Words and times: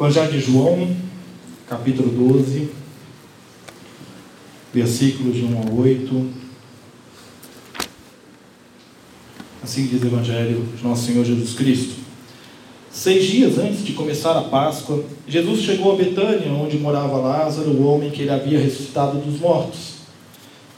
Evangelho 0.00 0.32
de 0.32 0.40
João, 0.40 0.96
capítulo 1.68 2.08
12, 2.08 2.70
versículos 4.72 5.36
de 5.36 5.44
1 5.44 5.58
a 5.58 5.78
8. 5.78 6.30
Assim 9.62 9.84
diz 9.84 10.02
o 10.02 10.06
Evangelho 10.06 10.66
de 10.74 10.82
Nosso 10.82 11.04
Senhor 11.04 11.22
Jesus 11.22 11.52
Cristo. 11.52 11.96
Seis 12.90 13.26
dias 13.26 13.58
antes 13.58 13.84
de 13.84 13.92
começar 13.92 14.38
a 14.38 14.44
Páscoa, 14.44 15.04
Jesus 15.28 15.60
chegou 15.60 15.92
a 15.92 15.96
Betânia, 15.96 16.50
onde 16.50 16.78
morava 16.78 17.18
Lázaro, 17.18 17.68
o 17.68 17.86
homem 17.86 18.10
que 18.10 18.22
ele 18.22 18.30
havia 18.30 18.58
ressuscitado 18.58 19.18
dos 19.18 19.38
mortos. 19.38 19.96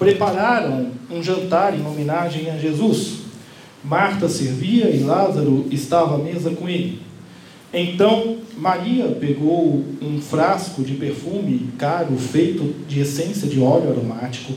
Prepararam 0.01 0.91
um 1.09 1.23
jantar 1.23 1.79
em 1.79 1.87
homenagem 1.87 2.51
a 2.51 2.59
Jesus. 2.59 3.19
Marta 3.85 4.29
servia 4.29 4.91
e 4.91 4.99
Lázaro 5.05 5.69
estava 5.71 6.17
à 6.17 6.19
mesa 6.19 6.51
com 6.51 6.69
ele. 6.69 7.12
Então 7.73 8.37
Maria 8.57 9.07
pegou 9.19 9.83
um 10.03 10.21
frasco 10.21 10.83
de 10.83 10.95
perfume 10.95 11.71
caro 11.79 12.15
feito 12.17 12.75
de 12.87 13.01
essência 13.01 13.49
de 13.49 13.59
óleo 13.59 13.91
aromático, 13.91 14.53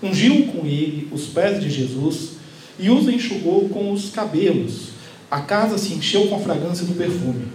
ungiu 0.00 0.46
com 0.46 0.64
ele 0.64 1.08
os 1.10 1.26
pés 1.26 1.60
de 1.60 1.68
Jesus 1.68 2.36
e 2.78 2.88
os 2.88 3.08
enxugou 3.08 3.68
com 3.68 3.90
os 3.90 4.10
cabelos. 4.10 4.90
A 5.28 5.40
casa 5.40 5.76
se 5.76 5.94
encheu 5.94 6.28
com 6.28 6.36
a 6.36 6.38
fragrância 6.38 6.86
do 6.86 6.94
perfume. 6.94 7.46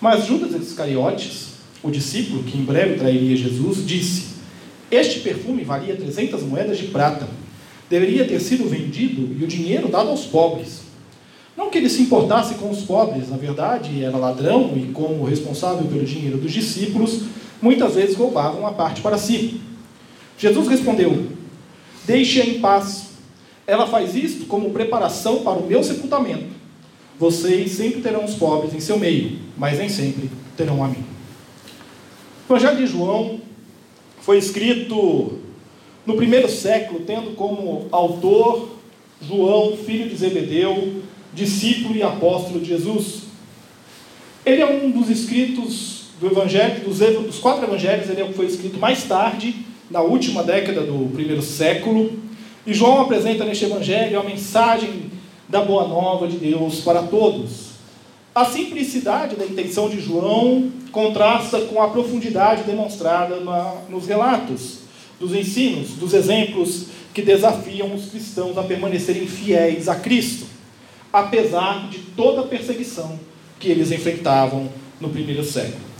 Mas 0.00 0.26
Judas 0.26 0.54
Iscariotes, 0.54 1.48
o 1.82 1.90
discípulo 1.90 2.42
que 2.42 2.56
em 2.56 2.64
breve 2.64 2.94
trairia 2.94 3.36
Jesus, 3.36 3.86
disse: 3.86 4.36
Este 4.90 5.20
perfume 5.20 5.64
valia 5.64 5.96
300 5.96 6.42
moedas 6.44 6.78
de 6.78 6.86
prata. 6.86 7.28
Deveria 7.90 8.24
ter 8.24 8.40
sido 8.40 8.68
vendido 8.68 9.36
e 9.38 9.44
o 9.44 9.46
dinheiro 9.46 9.88
dado 9.88 10.08
aos 10.08 10.24
pobres. 10.24 10.89
Não 11.56 11.70
que 11.70 11.78
ele 11.78 11.88
se 11.88 12.02
importasse 12.02 12.54
com 12.54 12.70
os 12.70 12.82
pobres, 12.82 13.28
na 13.28 13.36
verdade, 13.36 14.02
era 14.02 14.16
ladrão 14.16 14.72
e, 14.76 14.92
como 14.92 15.24
responsável 15.24 15.86
pelo 15.86 16.04
dinheiro 16.04 16.38
dos 16.38 16.52
discípulos, 16.52 17.22
muitas 17.60 17.94
vezes 17.94 18.16
roubava 18.16 18.58
uma 18.58 18.72
parte 18.72 19.00
para 19.00 19.18
si. 19.18 19.60
Jesus 20.38 20.68
respondeu: 20.68 21.26
Deixe-a 22.06 22.46
em 22.46 22.60
paz. 22.60 23.10
Ela 23.66 23.86
faz 23.86 24.14
isto 24.16 24.46
como 24.46 24.70
preparação 24.70 25.42
para 25.42 25.58
o 25.58 25.66
meu 25.66 25.84
sepultamento. 25.84 26.46
Vocês 27.18 27.72
sempre 27.72 28.00
terão 28.00 28.24
os 28.24 28.34
pobres 28.34 28.74
em 28.74 28.80
seu 28.80 28.98
meio, 28.98 29.38
mas 29.56 29.78
nem 29.78 29.88
sempre 29.88 30.30
terão 30.56 30.82
a 30.82 30.88
mim. 30.88 31.04
O 32.48 32.52
Evangelho 32.52 32.78
de 32.78 32.86
João 32.86 33.40
foi 34.22 34.38
escrito 34.38 35.38
no 36.06 36.16
primeiro 36.16 36.48
século, 36.48 37.00
tendo 37.06 37.36
como 37.36 37.86
autor 37.92 38.70
João, 39.20 39.76
filho 39.76 40.08
de 40.08 40.16
Zebedeu, 40.16 40.99
discípulo 41.32 41.96
e 41.96 42.02
apóstolo 42.02 42.60
de 42.60 42.66
Jesus. 42.66 43.22
Ele 44.44 44.62
é 44.62 44.66
um 44.66 44.90
dos 44.90 45.08
escritos 45.08 46.00
do 46.20 46.26
Evangelho, 46.26 46.84
dos, 46.84 46.98
dos 46.98 47.38
quatro 47.38 47.64
evangelhos, 47.64 48.10
ele 48.10 48.20
é 48.20 48.32
foi 48.32 48.46
escrito 48.46 48.78
mais 48.78 49.04
tarde, 49.04 49.54
na 49.90 50.02
última 50.02 50.42
década 50.42 50.82
do 50.82 51.10
primeiro 51.12 51.42
século. 51.42 52.12
E 52.66 52.74
João 52.74 53.00
apresenta 53.00 53.44
neste 53.44 53.64
evangelho 53.64 54.20
a 54.20 54.22
mensagem 54.22 55.10
da 55.48 55.62
boa 55.62 55.88
nova 55.88 56.28
de 56.28 56.36
Deus 56.36 56.80
para 56.80 57.02
todos. 57.02 57.70
A 58.34 58.44
simplicidade 58.44 59.34
da 59.34 59.44
intenção 59.44 59.88
de 59.88 60.00
João 60.00 60.70
contrasta 60.92 61.62
com 61.62 61.82
a 61.82 61.88
profundidade 61.88 62.64
demonstrada 62.64 63.40
na, 63.40 63.74
nos 63.88 64.06
relatos, 64.06 64.80
dos 65.18 65.34
ensinos, 65.34 65.90
dos 65.92 66.12
exemplos 66.12 66.86
que 67.12 67.22
desafiam 67.22 67.92
os 67.94 68.06
cristãos 68.06 68.56
a 68.56 68.62
permanecerem 68.62 69.26
fiéis 69.26 69.88
a 69.88 69.96
Cristo 69.96 70.49
apesar 71.12 71.88
de 71.88 71.98
toda 71.98 72.42
a 72.42 72.46
perseguição 72.46 73.18
que 73.58 73.68
eles 73.68 73.90
enfrentavam 73.90 74.68
no 75.00 75.08
primeiro 75.10 75.44
século. 75.44 75.90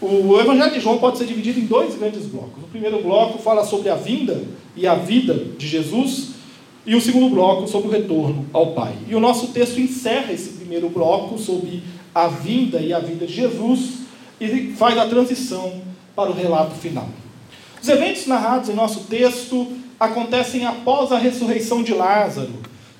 O 0.00 0.38
Evangelho 0.38 0.72
de 0.72 0.80
João 0.80 0.98
pode 0.98 1.18
ser 1.18 1.24
dividido 1.24 1.58
em 1.58 1.64
dois 1.64 1.94
grandes 1.94 2.26
blocos. 2.26 2.62
O 2.62 2.66
primeiro 2.66 3.02
bloco 3.02 3.38
fala 3.38 3.64
sobre 3.64 3.88
a 3.88 3.94
vinda 3.94 4.42
e 4.76 4.86
a 4.86 4.94
vida 4.94 5.34
de 5.56 5.66
Jesus, 5.66 6.36
e 6.84 6.94
o 6.94 7.00
segundo 7.00 7.30
bloco 7.30 7.66
sobre 7.66 7.88
o 7.88 7.90
retorno 7.90 8.46
ao 8.52 8.68
Pai. 8.68 8.94
E 9.08 9.14
o 9.14 9.20
nosso 9.20 9.48
texto 9.48 9.80
encerra 9.80 10.32
esse 10.32 10.50
primeiro 10.50 10.88
bloco 10.88 11.38
sobre 11.38 11.82
a 12.14 12.28
vinda 12.28 12.78
e 12.78 12.92
a 12.92 12.98
vida 12.98 13.26
de 13.26 13.32
Jesus 13.32 14.00
e 14.40 14.72
faz 14.76 14.96
a 14.98 15.06
transição 15.06 15.80
para 16.14 16.30
o 16.30 16.34
relato 16.34 16.74
final. 16.74 17.08
Os 17.82 17.88
eventos 17.88 18.26
narrados 18.26 18.68
em 18.68 18.74
nosso 18.74 19.00
texto 19.04 19.66
acontecem 19.98 20.64
após 20.66 21.10
a 21.10 21.18
ressurreição 21.18 21.82
de 21.82 21.94
Lázaro, 21.94 22.52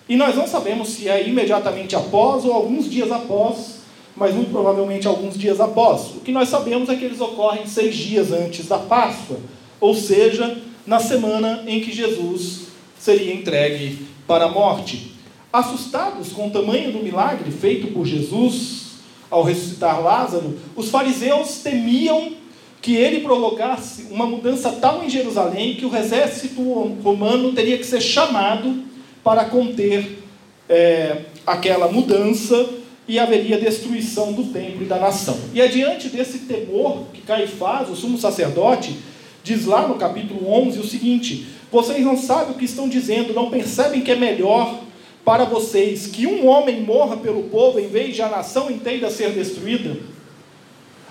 e 0.08 0.16
nós 0.16 0.36
não 0.36 0.46
sabemos 0.46 0.90
se 0.90 1.08
é 1.08 1.26
imediatamente 1.26 1.96
após 1.96 2.44
ou 2.44 2.52
alguns 2.52 2.88
dias 2.88 3.10
após, 3.10 3.80
mas 4.16 4.34
muito 4.34 4.50
provavelmente 4.50 5.06
alguns 5.06 5.36
dias 5.36 5.60
após. 5.60 6.14
O 6.16 6.20
que 6.20 6.30
nós 6.30 6.48
sabemos 6.48 6.88
é 6.88 6.94
que 6.94 7.04
eles 7.04 7.20
ocorrem 7.20 7.66
seis 7.66 7.96
dias 7.96 8.32
antes 8.32 8.66
da 8.66 8.78
Páscoa, 8.78 9.38
ou 9.80 9.94
seja, 9.94 10.58
na 10.86 11.00
semana 11.00 11.64
em 11.66 11.80
que 11.80 11.92
Jesus 11.92 12.66
seria 12.98 13.34
entregue 13.34 14.06
para 14.26 14.44
a 14.44 14.48
morte. 14.48 15.12
Assustados 15.52 16.32
com 16.32 16.48
o 16.48 16.50
tamanho 16.50 16.92
do 16.92 17.00
milagre 17.00 17.50
feito 17.50 17.88
por 17.88 18.06
Jesus 18.06 18.86
ao 19.28 19.42
ressuscitar 19.42 20.00
Lázaro, 20.00 20.56
os 20.76 20.88
fariseus 20.88 21.58
temiam 21.58 22.32
que 22.80 22.94
ele 22.94 23.20
provocasse 23.20 24.06
uma 24.12 24.26
mudança 24.26 24.70
tal 24.70 25.02
em 25.02 25.10
Jerusalém 25.10 25.74
que 25.74 25.84
o 25.84 25.96
exército 25.96 26.62
romano 27.02 27.52
teria 27.52 27.76
que 27.76 27.84
ser 27.84 28.00
chamado 28.00 28.84
para 29.26 29.46
conter 29.46 30.22
é, 30.68 31.22
aquela 31.44 31.90
mudança 31.90 32.64
e 33.08 33.18
haveria 33.18 33.58
destruição 33.58 34.32
do 34.32 34.52
templo 34.52 34.82
e 34.82 34.84
da 34.84 35.00
nação. 35.00 35.36
E 35.52 35.60
adiante 35.60 36.08
desse 36.08 36.38
temor 36.40 37.06
que 37.12 37.22
Caifás, 37.22 37.90
o 37.90 37.96
sumo 37.96 38.16
sacerdote, 38.18 38.96
diz 39.42 39.64
lá 39.64 39.88
no 39.88 39.96
capítulo 39.96 40.48
11 40.48 40.78
o 40.78 40.86
seguinte: 40.86 41.44
Vocês 41.72 42.04
não 42.04 42.16
sabem 42.16 42.54
o 42.54 42.56
que 42.56 42.66
estão 42.66 42.88
dizendo, 42.88 43.34
não 43.34 43.50
percebem 43.50 44.00
que 44.00 44.12
é 44.12 44.14
melhor 44.14 44.78
para 45.24 45.42
vocês 45.42 46.06
que 46.06 46.24
um 46.24 46.46
homem 46.46 46.82
morra 46.82 47.16
pelo 47.16 47.42
povo 47.48 47.80
em 47.80 47.88
vez 47.88 48.14
de 48.14 48.22
a 48.22 48.28
nação 48.28 48.70
inteira 48.70 49.10
ser 49.10 49.32
destruída? 49.32 49.96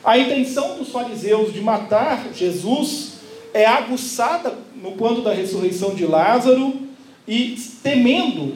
A 0.02 0.18
intenção 0.18 0.78
dos 0.78 0.88
fariseus 0.88 1.52
de 1.52 1.60
matar 1.60 2.28
Jesus 2.34 3.16
é 3.54 3.66
aguçada 3.66 4.54
no 4.82 4.94
quando 4.94 5.22
da 5.22 5.34
ressurreição 5.34 5.94
de 5.94 6.06
Lázaro 6.06 6.85
e 7.28 7.58
temendo 7.82 8.56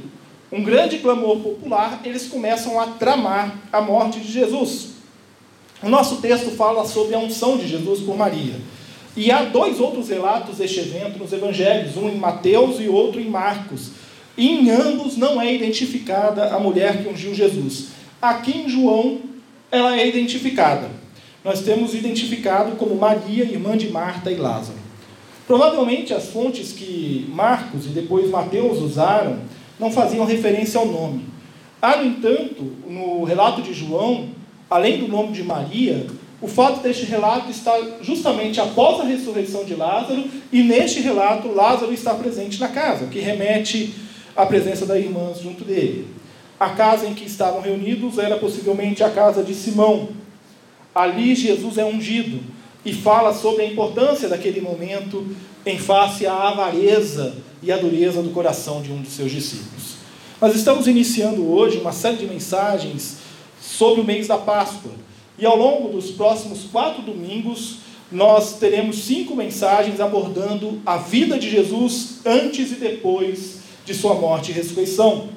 um 0.52 0.64
grande 0.64 0.98
clamor 0.98 1.38
popular, 1.40 2.02
eles 2.04 2.28
começam 2.28 2.80
a 2.80 2.88
tramar 2.88 3.56
a 3.72 3.82
morte 3.82 4.20
de 4.20 4.32
Jesus. 4.32 4.90
O 5.82 5.90
nosso 5.90 6.18
texto 6.18 6.52
fala 6.52 6.86
sobre 6.86 7.16
a 7.16 7.20
unção 7.20 7.58
de 7.58 7.68
Jesus 7.68 8.02
por 8.02 8.18
Maria. 8.18 8.56
E 9.16 9.32
há 9.32 9.44
dois 9.44 9.80
outros 9.80 10.10
relatos 10.10 10.58
deste 10.58 10.80
evento 10.80 11.20
nos 11.20 11.32
evangelhos, 11.32 11.98
um 11.98 12.10
em 12.10 12.16
Mateus 12.16 12.80
e 12.80 12.88
outro 12.88 13.20
em 13.20 13.30
Marcos. 13.30 13.92
E 14.38 14.48
em 14.48 14.70
ambos 14.70 15.18
não 15.18 15.42
é 15.42 15.54
identificada 15.54 16.56
a 16.56 16.60
mulher 16.60 17.02
que 17.02 17.10
ungiu 17.10 17.34
Jesus. 17.34 17.90
Aqui 18.22 18.58
em 18.58 18.70
João, 18.70 19.20
ela 19.72 20.00
é 20.00 20.08
identificada. 20.08 20.90
Nós 21.44 21.62
temos 21.62 21.94
identificado 21.94 22.76
como 22.76 22.96
Maria, 22.96 23.44
irmã 23.44 23.78
de 23.78 23.90
Marta 23.90 24.32
e 24.32 24.36
Lázaro. 24.36 24.89
Provavelmente 25.50 26.14
as 26.14 26.28
fontes 26.28 26.72
que 26.74 27.28
Marcos 27.34 27.88
e 27.88 27.90
depois 27.90 28.30
Mateus 28.30 28.78
usaram 28.84 29.40
não 29.80 29.92
faziam 29.92 30.24
referência 30.24 30.80
ao 30.80 30.86
nome. 30.86 31.26
Há, 31.82 31.98
no 31.98 32.06
entanto, 32.06 32.72
no 32.88 33.24
relato 33.24 33.60
de 33.60 33.74
João, 33.74 34.30
além 34.70 35.00
do 35.00 35.08
nome 35.08 35.32
de 35.32 35.42
Maria, 35.42 36.06
o 36.40 36.48
fato 36.48 36.84
deste 36.84 37.04
relato 37.06 37.50
está 37.50 37.74
justamente 38.00 38.62
após 38.62 39.00
a 39.00 39.06
ressurreição 39.06 39.66
de 39.66 39.74
Lázaro, 39.74 40.24
e 40.54 40.62
neste 40.62 41.00
relato 41.00 41.52
Lázaro 41.52 41.92
está 41.92 42.14
presente 42.14 42.60
na 42.60 42.68
casa, 42.68 43.08
que 43.08 43.20
remete 43.20 43.96
à 44.36 44.46
presença 44.46 44.86
da 44.86 45.00
irmã 45.00 45.32
junto 45.42 45.64
dele. 45.64 46.10
A 46.60 46.70
casa 46.70 47.08
em 47.08 47.16
que 47.16 47.26
estavam 47.26 47.60
reunidos 47.60 48.20
era 48.20 48.38
possivelmente 48.38 49.04
a 49.04 49.10
casa 49.10 49.42
de 49.44 49.56
Simão. 49.56 50.10
Ali 50.94 51.34
Jesus 51.34 51.80
é 51.80 51.86
ungido 51.86 52.40
e 52.86 52.94
fala 52.94 53.34
sobre 53.34 53.64
a 53.64 53.68
importância 53.68 54.30
daquele 54.30 54.62
momento 54.62 55.26
em 55.66 55.78
face 55.78 56.26
à 56.26 56.50
avareza 56.50 57.36
e 57.62 57.72
à 57.72 57.78
dureza 57.78 58.22
do 58.22 58.30
coração 58.30 58.82
de 58.82 58.92
um 58.92 59.02
dos 59.02 59.14
seus 59.14 59.32
discípulos. 59.32 59.96
Nós 60.40 60.56
estamos 60.56 60.88
iniciando 60.88 61.52
hoje 61.52 61.78
uma 61.78 61.92
série 61.92 62.18
de 62.18 62.26
mensagens 62.26 63.18
sobre 63.62 64.02
o 64.02 64.06
mês 64.06 64.28
da 64.28 64.38
Páscoa. 64.38 64.92
E 65.38 65.46
ao 65.46 65.58
longo 65.58 65.90
dos 65.90 66.12
próximos 66.12 66.64
quatro 66.72 67.02
domingos, 67.02 67.80
nós 68.12 68.58
teremos 68.58 69.04
cinco 69.04 69.36
mensagens 69.36 70.00
abordando 70.00 70.82
a 70.86 70.98
vida 70.98 71.38
de 71.38 71.50
Jesus 71.50 72.20
antes 72.26 72.72
e 72.72 72.76
depois 72.76 73.60
de 73.86 73.94
sua 73.94 74.16
morte 74.16 74.52
e 74.52 74.54
ressurreição. 74.54 75.30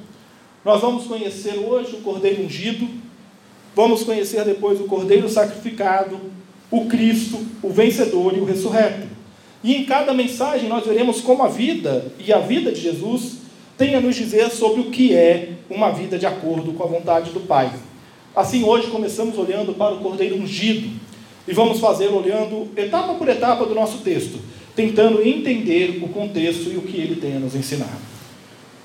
Nós 0.65 0.81
vamos 0.81 1.07
conhecer 1.07 1.59
hoje 1.59 1.97
o 1.97 2.01
Cordeiro 2.01 2.45
ungido, 2.45 2.89
vamos 3.75 4.05
conhecer 4.05 4.45
depois 4.45 4.81
o 4.81 4.85
Cordeiro 4.85 5.29
sacrificado, 5.29 6.21
o 6.73 6.87
Cristo, 6.87 7.39
o 7.63 7.69
vencedor 7.69 8.35
e 8.35 8.41
o 8.41 8.45
ressurreto. 8.45 9.07
E 9.63 9.77
em 9.77 9.85
cada 9.85 10.13
mensagem 10.15 10.69
nós 10.69 10.85
veremos 10.85 11.21
como 11.21 11.43
a 11.43 11.49
vida 11.49 12.07
e 12.19 12.33
a 12.33 12.39
vida 12.39 12.73
de 12.73 12.81
Jesus 12.81 13.43
tem 13.77 13.95
a 13.95 14.01
nos 14.01 14.17
dizer 14.17 14.51
sobre 14.51 14.81
o 14.81 14.91
que 14.91 15.15
é 15.15 15.51
uma 15.69 15.91
vida 15.91 16.19
de 16.19 16.25
acordo 16.27 16.73
com 16.73 16.83
a 16.83 16.87
vontade 16.87 17.31
do 17.31 17.41
Pai. 17.41 17.71
Assim, 18.35 18.65
hoje 18.65 18.87
começamos 18.87 19.37
olhando 19.37 19.75
para 19.75 19.95
o 19.95 19.99
Cordeiro 19.99 20.37
ungido 20.37 20.89
e 21.47 21.53
vamos 21.53 21.79
fazer 21.79 22.09
olhando 22.09 22.69
etapa 22.75 23.15
por 23.15 23.29
etapa 23.29 23.67
do 23.67 23.75
nosso 23.75 23.99
texto, 23.99 24.39
tentando 24.75 25.23
entender 25.27 26.01
o 26.03 26.09
contexto 26.09 26.71
e 26.71 26.79
o 26.79 26.83
que 26.83 26.97
ele 26.97 27.17
tem 27.17 27.37
a 27.37 27.39
nos 27.39 27.55
ensinar. 27.55 27.99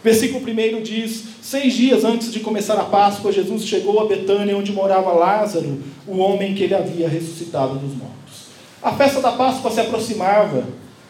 Versículo 0.03 0.45
1 0.45 0.81
diz: 0.81 1.23
Seis 1.49 1.75
dias 1.75 2.03
antes 2.03 2.29
de 2.29 2.41
começar 2.41 2.73
a 2.73 2.83
Páscoa, 2.83 3.31
Jesus 3.31 3.65
chegou 3.65 4.01
a 4.01 4.05
Betânia, 4.05 4.57
onde 4.57 4.73
morava 4.73 5.13
Lázaro, 5.13 5.81
o 6.05 6.17
homem 6.17 6.53
que 6.53 6.63
ele 6.63 6.75
havia 6.75 7.07
ressuscitado 7.07 7.75
dos 7.75 7.95
mortos. 7.95 8.47
A 8.83 8.91
festa 8.91 9.21
da 9.21 9.31
Páscoa 9.31 9.71
se 9.71 9.79
aproximava. 9.79 10.65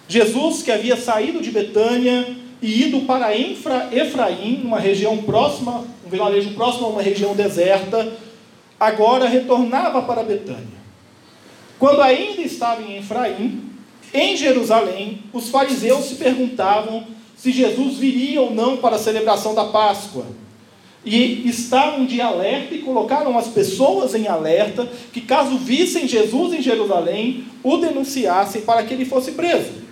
Jesus, 0.07 0.61
que 0.61 0.71
havia 0.71 0.95
saído 0.95 1.41
de 1.41 1.49
Betânia 1.49 2.37
e 2.61 2.83
ido 2.83 3.01
para 3.07 3.35
Infra, 3.35 3.89
Efraim, 3.91 4.61
uma 4.63 4.79
região 4.79 5.17
próxima, 5.23 5.83
um 6.05 6.09
vilarejo 6.11 6.51
próximo 6.51 6.85
a 6.85 6.89
uma 6.89 7.01
região 7.01 7.33
deserta, 7.33 8.07
agora 8.79 9.27
retornava 9.27 10.03
para 10.03 10.21
Betânia. 10.21 10.77
Quando 11.79 11.99
ainda 11.99 12.43
estava 12.43 12.83
em 12.83 12.97
Efraim, 12.97 13.63
em 14.13 14.37
Jerusalém, 14.37 15.23
os 15.33 15.49
fariseus 15.49 16.05
se 16.05 16.13
perguntavam 16.13 17.16
se 17.37 17.51
Jesus 17.51 17.97
viria 17.97 18.41
ou 18.41 18.53
não 18.53 18.77
para 18.77 18.95
a 18.95 18.99
celebração 18.99 19.53
da 19.53 19.65
Páscoa. 19.65 20.25
E 21.05 21.47
estavam 21.47 22.05
de 22.05 22.19
alerta 22.19 22.73
e 22.73 22.79
colocaram 22.79 23.37
as 23.37 23.47
pessoas 23.47 24.13
em 24.13 24.27
alerta 24.27 24.89
que, 25.13 25.21
caso 25.21 25.57
vissem 25.57 26.07
Jesus 26.07 26.53
em 26.53 26.61
Jerusalém, 26.61 27.45
o 27.63 27.77
denunciassem 27.77 28.63
para 28.63 28.83
que 28.83 28.93
ele 28.93 29.05
fosse 29.05 29.31
preso. 29.31 29.87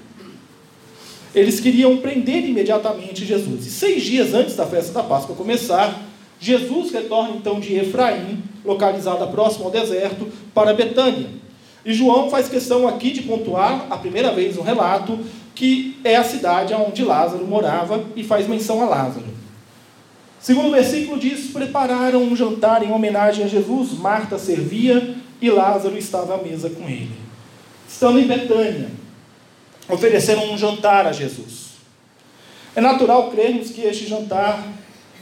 Eles 1.34 1.60
queriam 1.60 1.98
prender 1.98 2.44
imediatamente 2.46 3.26
Jesus. 3.26 3.66
E 3.66 3.70
seis 3.70 4.04
dias 4.04 4.34
antes 4.34 4.56
da 4.56 4.66
festa 4.66 4.92
da 4.92 5.04
Páscoa 5.04 5.36
começar, 5.36 6.02
Jesus 6.40 6.92
retorna 6.92 7.36
então 7.36 7.60
de 7.60 7.76
Efraim, 7.76 8.44
localizada 8.66 9.28
próximo 9.28 9.66
ao 9.66 9.72
deserto, 9.72 10.28
para 10.54 10.74
Betânia. 10.74 11.30
E 11.86 11.94
João 11.94 12.30
faz 12.30 12.50
questão 12.50 12.88
aqui 12.88 13.12
de 13.12 13.22
pontuar, 13.22 13.88
a 13.90 13.98
primeira 13.98 14.32
vez 14.32 14.56
no 14.56 14.64
relato, 14.64 15.20
que 15.56 15.98
é 16.04 16.18
a 16.18 16.24
cidade 16.24 16.74
onde 16.74 17.04
Lázaro 17.04 17.48
morava 17.48 18.04
e 18.16 18.24
faz 18.24 18.48
menção 18.48 18.82
a 18.84 18.86
Lázaro. 18.86 19.26
Segundo 20.40 20.70
versículo 20.70 21.18
diz: 21.18 21.52
Prepararam 21.52 22.22
um 22.22 22.36
jantar 22.36 22.84
em 22.84 22.92
homenagem 22.92 23.46
a 23.46 23.48
Jesus, 23.48 23.94
Marta 23.94 24.38
servia 24.38 25.16
e 25.42 25.50
Lázaro 25.50 25.98
estava 25.98 26.36
à 26.36 26.38
mesa 26.38 26.70
com 26.70 26.88
ele. 26.88 27.16
Estando 27.88 28.20
em 28.20 28.28
Betânia, 28.28 28.90
ofereceram 29.90 30.52
um 30.52 30.58
jantar 30.58 31.08
a 31.08 31.12
Jesus. 31.12 31.76
É 32.76 32.82
natural 32.82 33.32
crermos 33.32 33.70
que 33.70 33.82
este 33.82 34.08
jantar 34.08 34.62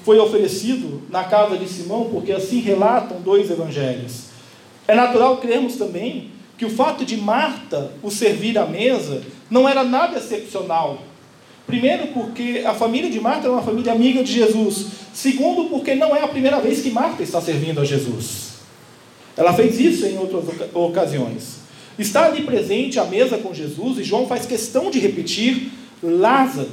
foi 0.04 0.18
oferecido 0.20 1.04
na 1.10 1.24
casa 1.24 1.56
de 1.56 1.68
Simão, 1.68 2.10
porque 2.12 2.32
assim 2.32 2.60
relatam 2.60 3.22
dois 3.22 3.50
evangelhos. 3.50 4.26
É 4.88 4.96
natural 4.96 5.38
crermos 5.38 5.76
também 5.76 6.32
que 6.58 6.66
o 6.66 6.70
fato 6.70 7.06
de 7.06 7.16
Marta 7.16 7.92
o 8.02 8.12
servir 8.12 8.58
à 8.58 8.66
mesa 8.66 9.22
não 9.54 9.70
era 9.70 9.84
nada 9.84 10.18
excepcional. 10.18 10.98
Primeiro, 11.68 12.08
porque 12.08 12.64
a 12.66 12.74
família 12.74 13.10
de 13.10 13.20
Marta 13.22 13.44
era 13.44 13.52
uma 13.52 13.62
família 13.62 13.94
amiga 13.94 14.24
de 14.24 14.34
Jesus. 14.34 14.88
Segundo, 15.14 15.70
porque 15.70 15.94
não 15.94 16.16
é 16.16 16.24
a 16.24 16.28
primeira 16.28 16.60
vez 16.60 16.82
que 16.82 16.90
Marta 16.90 17.22
está 17.22 17.40
servindo 17.40 17.80
a 17.80 17.86
Jesus. 17.86 18.54
Ela 19.38 19.54
fez 19.54 19.80
isso 19.80 20.08
em 20.08 20.18
outras 20.18 20.46
ocasiões. 20.74 21.60
Está 22.00 22.26
ali 22.26 22.42
presente 22.42 23.00
à 23.00 23.06
mesa 23.06 23.38
com 23.38 23.54
Jesus 23.54 24.00
e 24.00 24.04
João 24.04 24.26
faz 24.26 24.48
questão 24.48 24.90
de 24.90 24.98
repetir 24.98 25.70
Lázaro. 26.02 26.72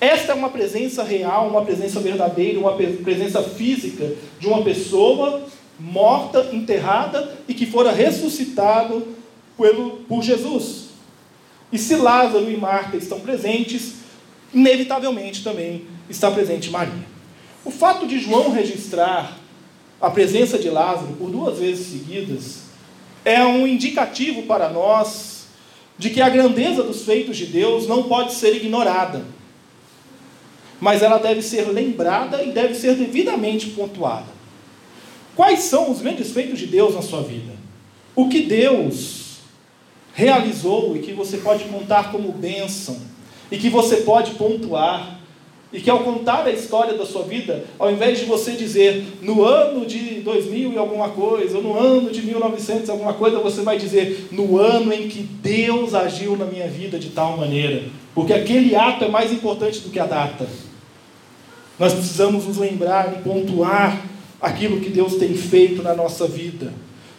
Esta 0.00 0.32
é 0.32 0.34
uma 0.34 0.50
presença 0.50 1.04
real, 1.04 1.48
uma 1.48 1.64
presença 1.64 2.00
verdadeira, 2.00 2.58
uma 2.58 2.72
presença 2.72 3.40
física 3.40 4.12
de 4.40 4.48
uma 4.48 4.64
pessoa 4.64 5.44
morta, 5.78 6.48
enterrada 6.52 7.36
e 7.46 7.54
que 7.54 7.66
fora 7.66 7.92
ressuscitado 7.92 9.06
pelo, 9.56 9.98
por 10.08 10.24
Jesus. 10.24 10.85
E 11.76 11.78
se 11.78 11.94
Lázaro 11.94 12.50
e 12.50 12.56
Marta 12.56 12.96
estão 12.96 13.20
presentes, 13.20 13.96
inevitavelmente 14.54 15.44
também 15.44 15.84
está 16.08 16.30
presente 16.30 16.70
Maria. 16.70 17.04
O 17.66 17.70
fato 17.70 18.06
de 18.06 18.18
João 18.18 18.50
registrar 18.50 19.36
a 20.00 20.08
presença 20.08 20.58
de 20.58 20.70
Lázaro 20.70 21.12
por 21.18 21.28
duas 21.28 21.58
vezes 21.58 21.88
seguidas 21.88 22.60
é 23.26 23.44
um 23.44 23.66
indicativo 23.66 24.44
para 24.44 24.70
nós 24.70 25.48
de 25.98 26.08
que 26.08 26.22
a 26.22 26.30
grandeza 26.30 26.82
dos 26.82 27.02
feitos 27.02 27.36
de 27.36 27.44
Deus 27.44 27.86
não 27.86 28.04
pode 28.04 28.32
ser 28.32 28.56
ignorada, 28.56 29.26
mas 30.80 31.02
ela 31.02 31.18
deve 31.18 31.42
ser 31.42 31.68
lembrada 31.68 32.42
e 32.42 32.52
deve 32.52 32.74
ser 32.74 32.94
devidamente 32.94 33.68
pontuada. 33.68 34.32
Quais 35.34 35.60
são 35.64 35.90
os 35.90 36.00
grandes 36.00 36.32
feitos 36.32 36.58
de 36.58 36.68
Deus 36.68 36.94
na 36.94 37.02
sua 37.02 37.22
vida? 37.22 37.52
O 38.14 38.30
que 38.30 38.40
Deus 38.40 39.25
realizou 40.16 40.96
e 40.96 41.00
que 41.00 41.12
você 41.12 41.36
pode 41.36 41.64
contar 41.64 42.10
como 42.10 42.32
bênção, 42.32 42.96
e 43.52 43.58
que 43.58 43.68
você 43.68 43.98
pode 43.98 44.32
pontuar, 44.32 45.20
e 45.70 45.78
que 45.78 45.90
ao 45.90 46.00
contar 46.00 46.46
a 46.46 46.50
história 46.50 46.94
da 46.94 47.04
sua 47.04 47.22
vida, 47.24 47.64
ao 47.78 47.92
invés 47.92 48.18
de 48.18 48.24
você 48.24 48.52
dizer 48.52 49.04
no 49.20 49.44
ano 49.44 49.84
de 49.84 50.22
2000 50.22 50.72
e 50.72 50.78
alguma 50.78 51.10
coisa, 51.10 51.58
ou 51.58 51.62
no 51.62 51.78
ano 51.78 52.10
de 52.10 52.22
1900 52.22 52.88
alguma 52.88 53.12
coisa, 53.12 53.40
você 53.40 53.60
vai 53.60 53.76
dizer 53.76 54.28
no 54.32 54.58
ano 54.58 54.90
em 54.90 55.06
que 55.06 55.22
Deus 55.22 55.94
agiu 55.94 56.34
na 56.34 56.46
minha 56.46 56.66
vida 56.66 56.98
de 56.98 57.10
tal 57.10 57.36
maneira, 57.36 57.84
porque 58.14 58.32
aquele 58.32 58.74
ato 58.74 59.04
é 59.04 59.08
mais 59.08 59.30
importante 59.30 59.80
do 59.80 59.90
que 59.90 60.00
a 60.00 60.06
data. 60.06 60.48
Nós 61.78 61.92
precisamos 61.92 62.46
nos 62.46 62.56
lembrar 62.56 63.12
e 63.12 63.22
pontuar 63.22 64.02
aquilo 64.40 64.80
que 64.80 64.88
Deus 64.88 65.16
tem 65.16 65.34
feito 65.34 65.82
na 65.82 65.94
nossa 65.94 66.26
vida. 66.26 66.72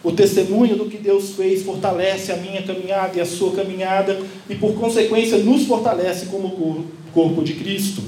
O 0.04 0.12
testemunho 0.12 0.76
do 0.76 0.86
que 0.86 0.98
Deus 0.98 1.32
fez 1.32 1.64
fortalece 1.64 2.32
a 2.32 2.38
minha 2.38 2.62
caminhada 2.62 3.18
e 3.18 3.22
a 3.22 3.26
sua 3.26 3.52
caminhada, 3.54 4.20
e 4.50 4.56
por 4.56 4.74
consequência 4.76 5.38
nos 5.40 5.66
fortalece 5.66 6.28
como 6.28 6.86
corpo 7.14 7.44
de 7.44 7.54
Cristo. 7.54 8.02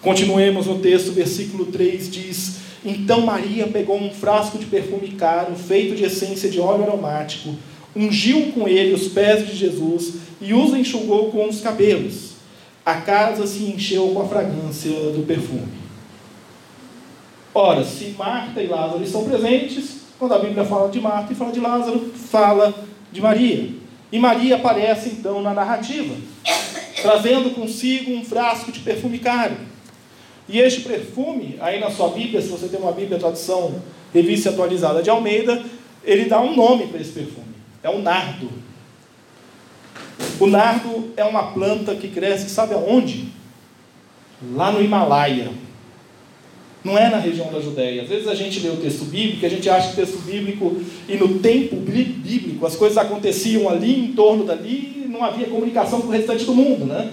Continuemos 0.00 0.66
no 0.66 0.78
texto, 0.78 1.10
versículo 1.10 1.66
3 1.66 2.10
diz: 2.10 2.56
Então 2.84 3.22
Maria 3.22 3.66
pegou 3.66 4.00
um 4.00 4.10
frasco 4.10 4.56
de 4.56 4.66
perfume 4.66 5.08
caro, 5.08 5.54
feito 5.56 5.96
de 5.96 6.04
essência 6.04 6.48
de 6.48 6.60
óleo 6.60 6.84
aromático, 6.84 7.54
ungiu 7.94 8.52
com 8.52 8.68
ele 8.68 8.94
os 8.94 9.08
pés 9.08 9.46
de 9.46 9.56
Jesus 9.56 10.14
e 10.40 10.54
os 10.54 10.72
enxugou 10.72 11.30
com 11.32 11.48
os 11.48 11.60
cabelos. 11.60 12.28
A 12.86 12.94
casa 13.00 13.46
se 13.46 13.64
encheu 13.64 14.08
com 14.08 14.22
a 14.22 14.28
fragrância 14.28 14.90
do 14.90 15.26
perfume. 15.26 15.68
Ora, 17.52 17.84
se 17.84 18.14
Marta 18.16 18.62
e 18.62 18.66
Lázaro 18.68 19.02
estão 19.02 19.24
presentes, 19.24 20.07
quando 20.18 20.34
a 20.34 20.38
Bíblia 20.38 20.64
fala 20.64 20.90
de 20.90 21.00
Marta 21.00 21.32
e 21.32 21.36
fala 21.36 21.52
de 21.52 21.60
Lázaro, 21.60 22.12
fala 22.30 22.74
de 23.12 23.20
Maria. 23.20 23.70
E 24.10 24.18
Maria 24.18 24.56
aparece 24.56 25.10
então 25.10 25.40
na 25.40 25.54
narrativa, 25.54 26.14
trazendo 27.00 27.54
consigo 27.54 28.10
um 28.12 28.24
frasco 28.24 28.72
de 28.72 28.80
perfume 28.80 29.18
caro. 29.18 29.54
E 30.48 30.58
este 30.58 30.80
perfume, 30.80 31.56
aí 31.60 31.78
na 31.78 31.90
sua 31.90 32.08
Bíblia, 32.08 32.40
se 32.40 32.48
você 32.48 32.68
tem 32.68 32.80
uma 32.80 32.92
Bíblia 32.92 33.18
tradução 33.18 33.80
revista 34.12 34.48
atualizada 34.50 35.02
de 35.02 35.10
Almeida, 35.10 35.62
ele 36.02 36.24
dá 36.24 36.40
um 36.40 36.56
nome 36.56 36.86
para 36.86 37.00
esse 37.00 37.12
perfume. 37.12 37.54
É 37.82 37.90
o 37.90 38.00
nardo. 38.00 38.50
O 40.40 40.46
nardo 40.46 41.12
é 41.16 41.24
uma 41.24 41.52
planta 41.52 41.94
que 41.94 42.08
cresce, 42.08 42.48
sabe 42.48 42.74
aonde? 42.74 43.28
Lá 44.54 44.72
no 44.72 44.82
Himalaia. 44.82 45.50
Não 46.84 46.96
é 46.96 47.10
na 47.10 47.18
região 47.18 47.52
da 47.52 47.60
Judéia. 47.60 48.02
Às 48.02 48.08
vezes 48.08 48.28
a 48.28 48.34
gente 48.34 48.60
lê 48.60 48.68
o 48.68 48.76
texto 48.76 49.04
bíblico, 49.04 49.44
a 49.44 49.48
gente 49.48 49.68
acha 49.68 49.88
que 49.88 50.00
o 50.00 50.06
texto 50.06 50.18
bíblico 50.22 50.76
e 51.08 51.16
no 51.16 51.38
tempo 51.40 51.76
bíblico 51.76 52.64
as 52.64 52.76
coisas 52.76 52.96
aconteciam 52.96 53.68
ali, 53.68 53.98
em 53.98 54.12
torno 54.12 54.44
dali, 54.44 55.04
e 55.04 55.08
não 55.08 55.24
havia 55.24 55.46
comunicação 55.46 56.00
com 56.00 56.08
o 56.08 56.12
restante 56.12 56.44
do 56.44 56.54
mundo, 56.54 56.84
né? 56.84 57.12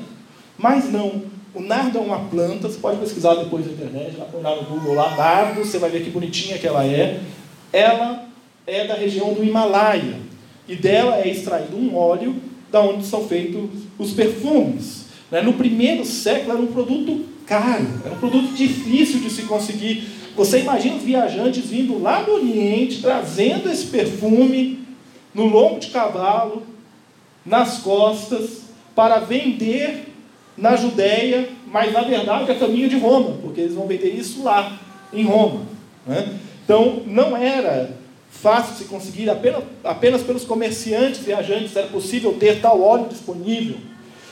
Mas 0.58 0.92
não. 0.92 1.24
O 1.54 1.62
nardo 1.62 1.98
é 1.98 2.02
uma 2.02 2.20
planta, 2.20 2.68
você 2.68 2.78
pode 2.78 3.00
pesquisar 3.00 3.36
depois 3.36 3.66
na 3.66 3.72
internet, 3.72 4.18
lá, 4.18 4.28
lá 4.42 4.56
no 4.58 4.64
Google 4.64 4.94
lá, 4.94 5.16
nardo, 5.16 5.64
você 5.64 5.80
vai 5.80 5.90
ver 5.90 6.04
que 6.04 6.10
bonitinha 6.10 6.58
que 6.58 6.68
ela 6.68 6.86
é. 6.86 7.22
Ela 7.72 8.26
é 8.68 8.86
da 8.86 8.94
região 8.94 9.34
do 9.34 9.44
Himalaia. 9.44 10.20
E 10.68 10.76
dela 10.76 11.18
é 11.18 11.30
extraído 11.30 11.78
um 11.78 11.96
óleo 11.96 12.36
da 12.72 12.82
onde 12.82 13.06
são 13.06 13.28
feitos 13.28 13.70
os 13.98 14.12
perfumes. 14.12 15.06
Né? 15.32 15.42
No 15.42 15.54
primeiro 15.54 16.04
século 16.04 16.52
era 16.52 16.62
um 16.62 16.68
produto 16.68 17.26
caro, 17.46 17.86
era 18.04 18.14
um 18.14 18.20
produto 18.20 18.54
difícil 18.54 19.20
de 19.20 19.30
se 19.30 19.44
conseguir 19.44 20.08
Você 20.36 20.60
imagina 20.60 20.96
os 20.96 21.04
viajantes 21.04 21.66
vindo 21.66 22.02
lá 22.02 22.22
do 22.22 22.34
Oriente, 22.34 23.02
trazendo 23.02 23.70
esse 23.70 23.86
perfume 23.86 24.80
no 25.34 25.46
lombo 25.46 25.80
de 25.80 25.88
cavalo, 25.88 26.64
nas 27.46 27.78
costas, 27.80 28.64
para 28.96 29.20
vender 29.20 30.14
na 30.58 30.76
Judéia, 30.76 31.50
mas 31.68 31.92
na 31.92 32.02
verdade 32.02 32.50
é 32.50 32.56
caminho 32.56 32.90
de 32.90 32.98
Roma, 32.98 33.38
porque 33.42 33.62
eles 33.62 33.76
vão 33.76 33.88
vender 33.88 34.10
isso 34.10 34.44
lá, 34.44 34.80
em 35.14 35.24
Roma. 35.24 35.62
Né? 36.06 36.38
Então, 36.64 37.04
não 37.06 37.36
era 37.36 37.96
fácil 38.30 38.76
se 38.76 38.86
conseguir, 38.86 39.30
apenas, 39.30 39.64
apenas 39.84 40.24
pelos 40.24 40.44
comerciantes 40.44 41.22
viajantes 41.22 41.76
era 41.76 41.88
possível 41.88 42.34
ter 42.34 42.62
tal 42.62 42.82
óleo 42.82 43.08
disponível. 43.10 43.78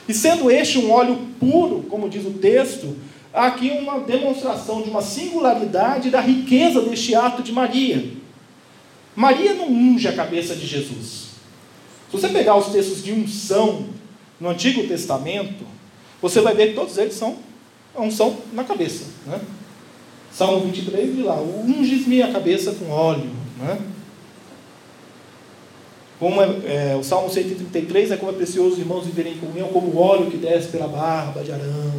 E 0.08 0.14
sendo 0.14 0.50
este 0.50 0.78
um 0.78 0.90
óleo 0.90 1.18
puro, 1.40 1.84
como 1.88 2.08
diz 2.08 2.26
o 2.26 2.32
texto, 2.32 2.96
há 3.32 3.46
aqui 3.46 3.70
uma 3.70 4.00
demonstração 4.00 4.82
de 4.82 4.90
uma 4.90 5.02
singularidade 5.02 6.10
da 6.10 6.20
riqueza 6.20 6.80
deste 6.82 7.14
ato 7.14 7.42
de 7.42 7.52
Maria. 7.52 8.12
Maria 9.16 9.54
não 9.54 9.68
unge 9.68 10.08
a 10.08 10.12
cabeça 10.12 10.54
de 10.54 10.66
Jesus. 10.66 11.28
Se 12.10 12.20
você 12.20 12.28
pegar 12.28 12.56
os 12.56 12.66
textos 12.66 13.02
de 13.02 13.12
unção 13.12 13.86
no 14.40 14.48
Antigo 14.48 14.86
Testamento, 14.86 15.64
você 16.20 16.40
vai 16.40 16.54
ver 16.54 16.68
que 16.68 16.74
todos 16.74 16.96
eles 16.98 17.14
são 17.14 17.36
unção 17.96 18.36
na 18.52 18.64
cabeça. 18.64 19.04
Né? 19.26 19.40
Salmo 20.32 20.60
23 20.64 21.14
diz 21.14 21.24
lá: 21.24 21.40
unges-me 21.40 22.22
a 22.22 22.32
cabeça 22.32 22.72
com 22.72 22.90
óleo. 22.90 23.30
Né? 23.58 23.78
Como 26.18 26.40
é, 26.40 26.46
é, 26.92 26.96
o 26.96 27.02
Salmo 27.02 27.28
133 27.28 28.12
é 28.12 28.16
como 28.16 28.30
é 28.30 28.34
precioso 28.34 28.74
os 28.74 28.78
irmãos 28.78 29.04
viverem 29.04 29.34
em 29.34 29.38
comunhão, 29.38 29.68
como 29.68 29.88
o 29.88 29.98
óleo 29.98 30.30
que 30.30 30.36
desce 30.36 30.68
pela 30.68 30.86
barba 30.86 31.42
de 31.42 31.52
Arão. 31.52 31.92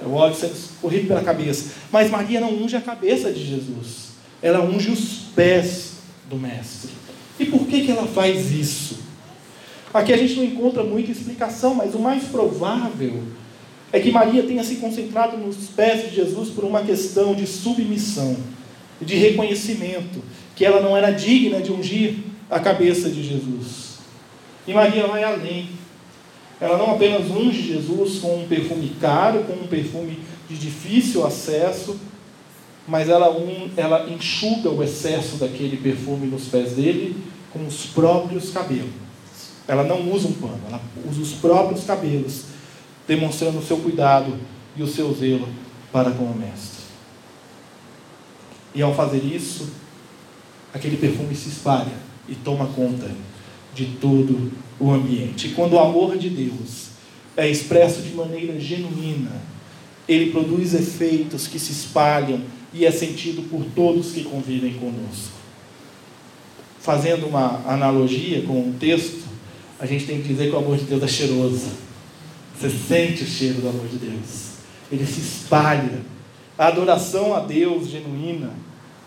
É 0.00 0.06
o 0.06 0.14
óleo 0.14 0.34
sendo 0.34 0.54
escorrido 0.54 1.08
pela 1.08 1.22
cabeça. 1.22 1.72
Mas 1.90 2.10
Maria 2.10 2.40
não 2.40 2.52
unge 2.52 2.76
a 2.76 2.80
cabeça 2.80 3.32
de 3.32 3.44
Jesus. 3.44 4.12
Ela 4.40 4.60
unge 4.60 4.90
os 4.90 5.30
pés 5.34 5.92
do 6.28 6.36
Mestre. 6.36 6.90
E 7.38 7.46
por 7.46 7.66
que, 7.66 7.84
que 7.84 7.90
ela 7.90 8.06
faz 8.06 8.52
isso? 8.52 8.98
Aqui 9.92 10.12
a 10.12 10.16
gente 10.16 10.34
não 10.36 10.44
encontra 10.44 10.82
muita 10.82 11.10
explicação, 11.10 11.74
mas 11.74 11.94
o 11.94 11.98
mais 11.98 12.24
provável 12.24 13.22
é 13.92 14.00
que 14.00 14.10
Maria 14.10 14.42
tenha 14.42 14.64
se 14.64 14.76
concentrado 14.76 15.36
nos 15.36 15.68
pés 15.68 16.08
de 16.08 16.16
Jesus 16.16 16.48
por 16.48 16.64
uma 16.64 16.82
questão 16.82 17.34
de 17.34 17.46
submissão, 17.46 18.36
de 19.00 19.16
reconhecimento, 19.16 20.22
que 20.56 20.64
ela 20.64 20.80
não 20.80 20.96
era 20.96 21.10
digna 21.10 21.60
de 21.60 21.70
ungir 21.70 22.16
a 22.52 22.60
cabeça 22.60 23.08
de 23.08 23.22
Jesus. 23.22 23.96
E 24.66 24.74
Maria 24.74 25.06
vai 25.06 25.24
além. 25.24 25.70
Ela 26.60 26.76
não 26.76 26.92
apenas 26.92 27.30
unge 27.30 27.62
Jesus 27.62 28.18
com 28.18 28.42
um 28.42 28.46
perfume 28.46 28.94
caro, 29.00 29.42
com 29.44 29.54
um 29.54 29.66
perfume 29.66 30.18
de 30.48 30.56
difícil 30.56 31.26
acesso, 31.26 31.98
mas 32.86 33.08
ela, 33.08 33.34
ela 33.74 34.08
enxuga 34.10 34.68
o 34.68 34.82
excesso 34.82 35.36
daquele 35.36 35.78
perfume 35.78 36.26
nos 36.26 36.44
pés 36.44 36.72
dele 36.72 37.16
com 37.52 37.66
os 37.66 37.86
próprios 37.86 38.50
cabelos. 38.50 38.90
Ela 39.66 39.82
não 39.82 40.12
usa 40.12 40.28
um 40.28 40.32
pano, 40.32 40.60
ela 40.68 40.80
usa 41.10 41.22
os 41.22 41.32
próprios 41.32 41.84
cabelos 41.84 42.44
demonstrando 43.08 43.58
o 43.58 43.64
seu 43.64 43.78
cuidado 43.78 44.38
e 44.76 44.82
o 44.82 44.86
seu 44.86 45.12
zelo 45.14 45.48
para 45.90 46.10
com 46.10 46.24
o 46.24 46.38
Mestre. 46.38 46.82
E 48.74 48.82
ao 48.82 48.94
fazer 48.94 49.24
isso, 49.24 49.70
aquele 50.74 50.98
perfume 50.98 51.34
se 51.34 51.48
espalha 51.48 52.11
e 52.28 52.34
toma 52.34 52.66
conta 52.66 53.10
de 53.74 53.86
todo 54.00 54.52
o 54.78 54.90
ambiente. 54.90 55.48
E 55.48 55.50
quando 55.50 55.74
o 55.74 55.78
amor 55.78 56.16
de 56.16 56.28
Deus 56.30 56.88
é 57.36 57.48
expresso 57.48 58.02
de 58.02 58.14
maneira 58.14 58.58
genuína, 58.58 59.32
ele 60.08 60.30
produz 60.30 60.74
efeitos 60.74 61.46
que 61.46 61.58
se 61.58 61.72
espalham 61.72 62.40
e 62.72 62.84
é 62.84 62.90
sentido 62.90 63.48
por 63.48 63.64
todos 63.74 64.12
que 64.12 64.24
convivem 64.24 64.74
conosco. 64.74 65.40
Fazendo 66.80 67.26
uma 67.26 67.62
analogia 67.66 68.42
com 68.42 68.60
o 68.60 68.74
texto, 68.78 69.22
a 69.78 69.86
gente 69.86 70.06
tem 70.06 70.20
que 70.20 70.28
dizer 70.28 70.48
que 70.48 70.54
o 70.54 70.58
amor 70.58 70.76
de 70.76 70.84
Deus 70.84 71.02
é 71.02 71.08
cheiroso. 71.08 71.70
Você 72.58 72.70
sente 72.70 73.22
o 73.22 73.26
cheiro 73.26 73.60
do 73.60 73.68
amor 73.68 73.86
de 73.88 73.98
Deus. 73.98 74.52
Ele 74.90 75.06
se 75.06 75.20
espalha. 75.20 76.00
A 76.58 76.66
adoração 76.66 77.34
a 77.34 77.40
Deus 77.40 77.88
genuína 77.88 78.50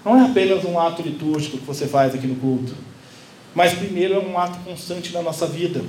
não 0.03 0.17
é 0.17 0.25
apenas 0.25 0.63
um 0.63 0.79
ato 0.79 1.01
litúrgico 1.01 1.57
que 1.57 1.65
você 1.65 1.87
faz 1.87 2.13
aqui 2.13 2.27
no 2.27 2.35
culto, 2.35 2.73
mas 3.55 3.73
primeiro 3.73 4.13
é 4.13 4.19
um 4.19 4.37
ato 4.37 4.59
constante 4.59 5.13
na 5.13 5.21
nossa 5.21 5.47
vida. 5.47 5.81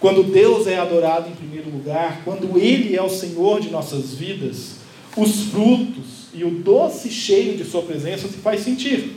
Quando 0.00 0.22
Deus 0.22 0.66
é 0.66 0.78
adorado 0.78 1.28
em 1.28 1.34
primeiro 1.34 1.68
lugar, 1.68 2.22
quando 2.24 2.58
Ele 2.58 2.94
é 2.94 3.02
o 3.02 3.10
Senhor 3.10 3.60
de 3.60 3.70
nossas 3.70 4.14
vidas, 4.14 4.76
os 5.16 5.46
frutos 5.46 6.28
e 6.32 6.44
o 6.44 6.50
doce 6.50 7.10
cheiro 7.10 7.56
de 7.56 7.64
Sua 7.64 7.82
presença 7.82 8.28
se 8.28 8.36
faz 8.36 8.60
sentir. 8.60 9.16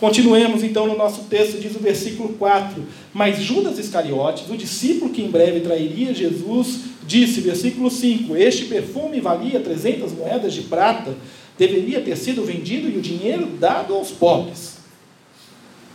Continuemos 0.00 0.64
então 0.64 0.86
no 0.86 0.96
nosso 0.96 1.22
texto, 1.24 1.60
diz 1.60 1.76
o 1.76 1.78
versículo 1.78 2.30
4: 2.30 2.82
Mas 3.12 3.40
Judas 3.40 3.78
Iscariotes, 3.78 4.50
o 4.50 4.56
discípulo 4.56 5.12
que 5.12 5.22
em 5.22 5.30
breve 5.30 5.60
trairia 5.60 6.12
Jesus, 6.12 6.80
disse, 7.06 7.40
versículo 7.40 7.90
5: 7.90 8.36
Este 8.36 8.64
perfume 8.64 9.20
valia 9.20 9.60
300 9.60 10.12
moedas 10.12 10.52
de 10.52 10.62
prata, 10.62 11.14
deveria 11.56 12.00
ter 12.00 12.16
sido 12.16 12.44
vendido 12.44 12.88
e 12.88 12.98
o 12.98 13.02
dinheiro 13.02 13.46
dado 13.58 13.94
aos 13.94 14.10
pobres. 14.10 14.73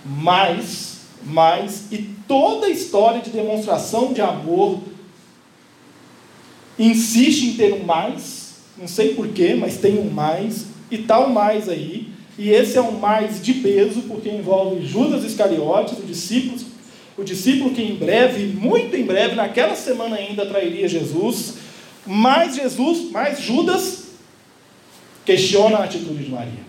Mas, 0.05 0.99
mas, 1.23 1.91
e 1.91 1.97
toda 2.27 2.67
a 2.67 2.69
história 2.69 3.21
de 3.21 3.29
demonstração 3.29 4.13
de 4.13 4.21
amor 4.21 4.79
insiste 6.77 7.43
em 7.43 7.53
ter 7.55 7.73
um 7.73 7.83
mais, 7.83 8.53
não 8.77 8.87
sei 8.87 9.13
porquê, 9.13 9.53
mas 9.53 9.77
tem 9.77 9.99
um 9.99 10.09
mais, 10.09 10.67
e 10.89 10.99
tal 10.99 11.29
mais 11.29 11.67
aí 11.67 12.13
e 12.39 12.51
esse 12.51 12.77
é 12.77 12.81
um 12.81 12.93
mais 12.93 13.43
de 13.43 13.55
peso, 13.55 14.03
porque 14.03 14.29
envolve 14.29 14.85
Judas 14.85 15.25
Iscariotes, 15.25 15.99
o 15.99 16.03
discípulo, 16.03 16.57
o 17.17 17.23
discípulo 17.25 17.71
que 17.71 17.81
em 17.81 17.95
breve, 17.95 18.45
muito 18.45 18.95
em 18.95 19.03
breve, 19.03 19.35
naquela 19.35 19.75
semana 19.75 20.15
ainda 20.15 20.45
trairia 20.45 20.87
Jesus. 20.87 21.55
Mas 22.07 22.55
Jesus, 22.55 23.11
mais 23.11 23.41
Judas, 23.41 24.03
questiona 25.25 25.79
a 25.79 25.83
atitude 25.83 26.23
de 26.23 26.31
Maria. 26.31 26.68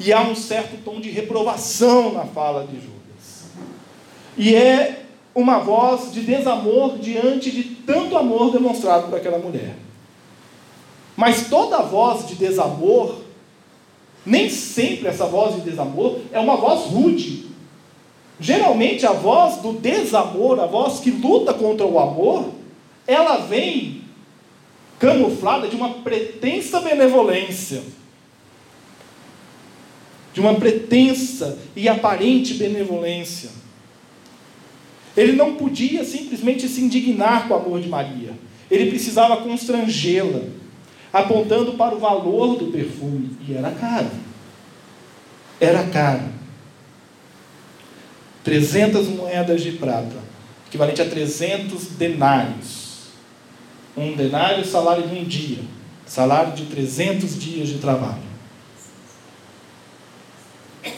E 0.00 0.12
há 0.12 0.22
um 0.22 0.34
certo 0.34 0.82
tom 0.84 1.00
de 1.00 1.10
reprovação 1.10 2.12
na 2.12 2.24
fala 2.24 2.66
de 2.66 2.76
Judas. 2.76 3.46
E 4.36 4.54
é 4.54 5.02
uma 5.34 5.58
voz 5.58 6.12
de 6.12 6.20
desamor 6.20 6.98
diante 6.98 7.50
de 7.50 7.64
tanto 7.64 8.16
amor 8.16 8.52
demonstrado 8.52 9.08
por 9.08 9.16
aquela 9.16 9.38
mulher. 9.38 9.76
Mas 11.16 11.48
toda 11.48 11.82
voz 11.82 12.26
de 12.28 12.36
desamor 12.36 13.16
nem 14.24 14.50
sempre 14.50 15.08
essa 15.08 15.26
voz 15.26 15.54
de 15.54 15.62
desamor 15.62 16.20
é 16.32 16.38
uma 16.38 16.56
voz 16.56 16.86
rude. 16.86 17.46
Geralmente 18.38 19.06
a 19.06 19.12
voz 19.12 19.56
do 19.56 19.72
desamor, 19.72 20.60
a 20.60 20.66
voz 20.66 21.00
que 21.00 21.10
luta 21.10 21.52
contra 21.54 21.86
o 21.86 21.98
amor, 21.98 22.50
ela 23.06 23.38
vem 23.38 24.02
camuflada 24.98 25.66
de 25.66 25.76
uma 25.76 25.94
pretensa 25.94 26.80
benevolência. 26.80 27.82
De 30.32 30.40
uma 30.40 30.54
pretensa 30.54 31.58
e 31.74 31.88
aparente 31.88 32.54
benevolência. 32.54 33.50
Ele 35.16 35.32
não 35.32 35.54
podia 35.54 36.04
simplesmente 36.04 36.68
se 36.68 36.80
indignar 36.80 37.48
com 37.48 37.54
o 37.54 37.56
amor 37.56 37.80
de 37.80 37.88
Maria. 37.88 38.32
Ele 38.70 38.90
precisava 38.90 39.38
constrangê-la 39.38 40.42
apontando 41.12 41.72
para 41.72 41.94
o 41.94 41.98
valor 41.98 42.56
do 42.56 42.66
perfume. 42.66 43.30
E 43.46 43.54
era 43.54 43.70
caro. 43.70 44.10
Era 45.60 45.84
caro. 45.84 46.38
300 48.44 49.08
moedas 49.08 49.60
de 49.60 49.72
prata, 49.72 50.16
equivalente 50.68 51.02
a 51.02 51.08
300 51.08 51.86
denários. 51.98 53.08
Um 53.96 54.14
denário, 54.14 54.64
salário 54.64 55.06
de 55.06 55.14
um 55.14 55.24
dia. 55.24 55.58
Salário 56.06 56.52
de 56.52 56.64
300 56.66 57.38
dias 57.38 57.68
de 57.68 57.78
trabalho. 57.78 58.27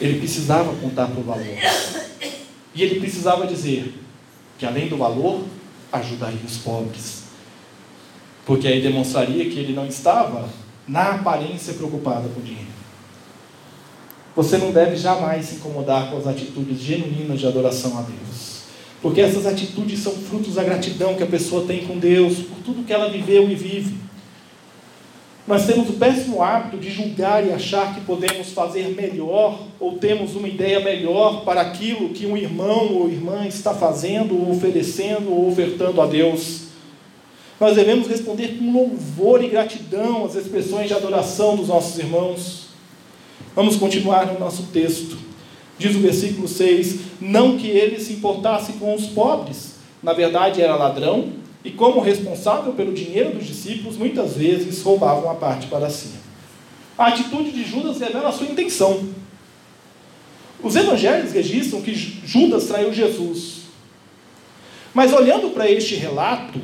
Ele 0.00 0.18
precisava 0.18 0.70
apontar 0.70 1.08
para 1.08 1.20
o 1.20 1.24
valor. 1.24 1.44
E 2.74 2.82
ele 2.82 3.00
precisava 3.00 3.46
dizer 3.46 3.94
que, 4.58 4.64
além 4.64 4.88
do 4.88 4.96
valor, 4.96 5.44
ajudaria 5.92 6.40
os 6.46 6.58
pobres 6.58 7.20
porque 8.50 8.66
aí 8.66 8.80
demonstraria 8.82 9.48
que 9.48 9.60
ele 9.60 9.72
não 9.72 9.86
estava, 9.86 10.48
na 10.88 11.12
aparência, 11.12 11.74
preocupado 11.74 12.28
com 12.30 12.40
o 12.40 12.42
dinheiro. 12.42 12.66
Você 14.34 14.58
não 14.58 14.72
deve 14.72 14.96
jamais 14.96 15.46
se 15.46 15.54
incomodar 15.54 16.10
com 16.10 16.16
as 16.16 16.26
atitudes 16.26 16.80
genuínas 16.80 17.38
de 17.38 17.46
adoração 17.46 17.96
a 17.96 18.02
Deus. 18.02 18.62
Porque 19.00 19.20
essas 19.20 19.46
atitudes 19.46 20.00
são 20.00 20.12
frutos 20.12 20.56
da 20.56 20.64
gratidão 20.64 21.14
que 21.14 21.22
a 21.22 21.28
pessoa 21.28 21.64
tem 21.64 21.86
com 21.86 21.96
Deus, 21.96 22.38
por 22.38 22.58
tudo 22.64 22.84
que 22.84 22.92
ela 22.92 23.08
viveu 23.08 23.48
e 23.48 23.54
vive. 23.54 23.94
Nós 25.46 25.66
temos 25.66 25.88
o 25.88 25.94
péssimo 25.94 26.42
hábito 26.42 26.76
de 26.76 26.90
julgar 26.90 27.46
e 27.46 27.52
achar 27.52 27.94
que 27.94 28.02
podemos 28.02 28.52
fazer 28.52 28.88
melhor 28.94 29.66
ou 29.80 29.98
temos 29.98 30.36
uma 30.36 30.46
ideia 30.46 30.80
melhor 30.80 31.44
para 31.44 31.60
aquilo 31.62 32.10
que 32.10 32.26
um 32.26 32.36
irmão 32.36 32.94
ou 32.94 33.10
irmã 33.10 33.46
está 33.46 33.74
fazendo, 33.74 34.50
oferecendo 34.50 35.32
ou 35.32 35.48
ofertando 35.48 36.00
a 36.00 36.06
Deus. 36.06 36.68
nós 37.58 37.76
devemos 37.76 38.06
responder 38.06 38.58
com 38.58 38.72
louvor 38.72 39.42
e 39.42 39.48
gratidão 39.48 40.24
às 40.24 40.34
expressões 40.34 40.88
de 40.88 40.94
adoração 40.94 41.56
dos 41.56 41.68
nossos 41.68 41.98
irmãos. 41.98 42.68
Vamos 43.54 43.76
continuar 43.76 44.26
no 44.26 44.38
nosso 44.38 44.64
texto. 44.72 45.18
Diz 45.78 45.96
o 45.96 46.00
versículo 46.00 46.46
6: 46.46 47.00
Não 47.20 47.56
que 47.56 47.66
ele 47.66 47.98
se 47.98 48.12
importasse 48.12 48.74
com 48.74 48.94
os 48.94 49.06
pobres, 49.06 49.76
na 50.02 50.12
verdade 50.12 50.62
era 50.62 50.76
ladrão, 50.76 51.32
e 51.64 51.70
como 51.70 52.00
responsável 52.00 52.72
pelo 52.72 52.92
dinheiro 52.92 53.34
dos 53.34 53.46
discípulos, 53.46 53.96
muitas 53.96 54.34
vezes 54.34 54.82
roubava 54.82 55.20
uma 55.20 55.34
parte 55.34 55.66
para 55.66 55.90
si. 55.90 56.10
A 56.96 57.08
atitude 57.08 57.50
de 57.50 57.64
Judas 57.64 57.98
revela 57.98 58.28
a 58.28 58.32
sua 58.32 58.46
intenção. 58.46 59.08
Os 60.62 60.76
evangelhos 60.76 61.32
registram 61.32 61.82
que 61.82 61.94
Judas 61.94 62.66
traiu 62.66 62.92
Jesus. 62.92 63.60
Mas 64.92 65.12
olhando 65.12 65.50
para 65.50 65.70
este 65.70 65.94
relato, 65.94 66.60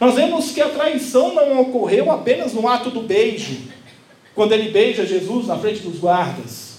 nós 0.00 0.14
vemos 0.14 0.50
que 0.50 0.60
a 0.60 0.68
traição 0.68 1.34
não 1.34 1.60
ocorreu 1.60 2.10
apenas 2.10 2.52
no 2.52 2.66
ato 2.68 2.90
do 2.90 3.02
beijo, 3.02 3.56
quando 4.34 4.52
ele 4.52 4.70
beija 4.70 5.04
Jesus 5.04 5.46
na 5.46 5.58
frente 5.58 5.80
dos 5.80 5.98
guardas. 5.98 6.78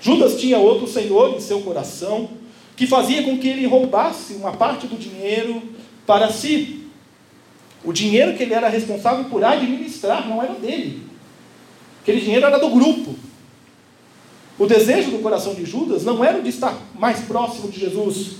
Judas 0.00 0.38
tinha 0.38 0.58
outro 0.58 0.86
senhor 0.86 1.34
em 1.34 1.40
seu 1.40 1.60
coração, 1.60 2.28
que 2.76 2.86
fazia 2.86 3.22
com 3.22 3.38
que 3.38 3.48
ele 3.48 3.66
roubasse 3.66 4.34
uma 4.34 4.52
parte 4.52 4.86
do 4.86 4.96
dinheiro 4.96 5.62
para 6.06 6.30
si. 6.30 6.86
O 7.84 7.92
dinheiro 7.92 8.36
que 8.36 8.42
ele 8.42 8.54
era 8.54 8.68
responsável 8.68 9.24
por 9.26 9.44
administrar 9.44 10.28
não 10.28 10.42
era 10.42 10.54
dele. 10.54 11.02
Aquele 12.02 12.20
dinheiro 12.20 12.46
era 12.46 12.58
do 12.58 12.70
grupo. 12.70 13.14
O 14.58 14.66
desejo 14.66 15.10
do 15.10 15.18
coração 15.18 15.54
de 15.54 15.66
Judas 15.66 16.04
não 16.04 16.24
era 16.24 16.38
o 16.38 16.42
de 16.42 16.48
estar 16.48 16.76
mais 16.94 17.20
próximo 17.20 17.68
de 17.68 17.78
Jesus, 17.78 18.36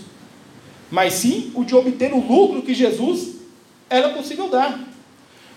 mas 0.91 1.15
sim 1.15 1.51
o 1.55 1.65
de 1.65 1.75
obter 1.75 2.13
o 2.13 2.27
lucro 2.27 2.63
que 2.63 2.73
Jesus 2.73 3.37
era 3.91 4.11
possível 4.11 4.49
dar. 4.49 4.81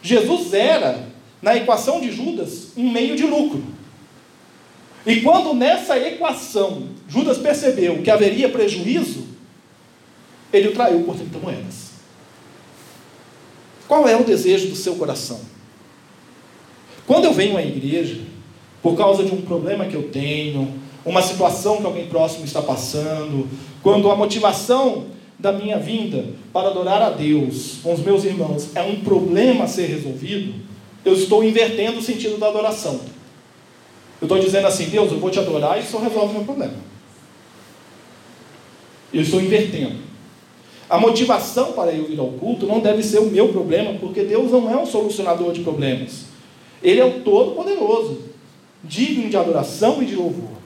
Jesus 0.01 0.53
era, 0.53 1.07
na 1.41 1.55
equação 1.55 2.01
de 2.01 2.11
Judas, 2.11 2.69
um 2.75 2.91
meio 2.91 3.15
de 3.15 3.23
lucro. 3.23 3.63
E 5.05 5.21
quando 5.21 5.53
nessa 5.53 5.97
equação 5.97 6.89
Judas 7.07 7.37
percebeu 7.37 8.01
que 8.01 8.11
haveria 8.11 8.49
prejuízo, 8.49 9.27
ele 10.51 10.69
o 10.69 10.73
traiu 10.73 11.03
por 11.03 11.15
30 11.15 11.39
moedas. 11.39 11.88
Qual 13.89 14.07
é 14.07 14.15
o 14.15 14.23
desejo 14.23 14.67
do 14.67 14.75
seu 14.75 14.95
coração? 14.97 15.39
Quando 17.07 17.25
eu 17.25 17.33
venho 17.33 17.57
à 17.57 17.63
igreja, 17.63 18.21
por 18.83 18.95
causa 18.95 19.23
de 19.23 19.33
um 19.33 19.41
problema 19.41 19.85
que 19.85 19.95
eu 19.95 20.09
tenho, 20.09 20.75
uma 21.03 21.23
situação 21.23 21.77
que 21.77 21.85
alguém 21.87 22.05
próximo 22.05 22.45
está 22.45 22.61
passando, 22.61 23.47
quando 23.81 24.11
a 24.11 24.15
motivação 24.15 25.07
da 25.39 25.51
minha 25.51 25.79
vinda 25.79 26.23
para 26.53 26.69
adorar 26.69 27.01
a 27.01 27.09
Deus 27.09 27.77
com 27.81 27.91
os 27.91 28.01
meus 28.01 28.23
irmãos 28.23 28.69
é 28.75 28.83
um 28.83 28.99
problema 28.99 29.63
a 29.63 29.67
ser 29.67 29.87
resolvido, 29.87 30.53
eu 31.03 31.13
estou 31.13 31.43
invertendo 31.43 31.97
o 31.97 32.03
sentido 32.03 32.37
da 32.37 32.47
adoração. 32.47 32.99
Eu 34.21 34.25
estou 34.25 34.37
dizendo 34.37 34.67
assim, 34.67 34.85
Deus, 34.85 35.11
eu 35.11 35.19
vou 35.19 35.31
te 35.31 35.39
adorar 35.39 35.79
e 35.79 35.81
isso 35.81 35.97
resolve 35.97 36.33
o 36.33 36.35
meu 36.35 36.43
problema. 36.43 36.75
Eu 39.11 39.23
estou 39.23 39.41
invertendo. 39.41 40.08
A 40.89 40.97
motivação 40.97 41.73
para 41.73 41.91
eu 41.91 42.11
ir 42.11 42.19
ao 42.19 42.29
culto 42.31 42.65
não 42.65 42.79
deve 42.79 43.03
ser 43.03 43.19
o 43.19 43.29
meu 43.29 43.49
problema, 43.49 43.93
porque 43.99 44.23
Deus 44.23 44.51
não 44.51 44.69
é 44.71 44.75
um 44.75 44.87
solucionador 44.87 45.53
de 45.53 45.61
problemas. 45.61 46.25
Ele 46.81 46.99
é 46.99 47.05
o 47.05 47.19
Todo-Poderoso, 47.19 48.19
digno 48.83 49.29
de 49.29 49.37
adoração 49.37 50.01
e 50.01 50.05
de 50.05 50.15
louvor. 50.15 50.57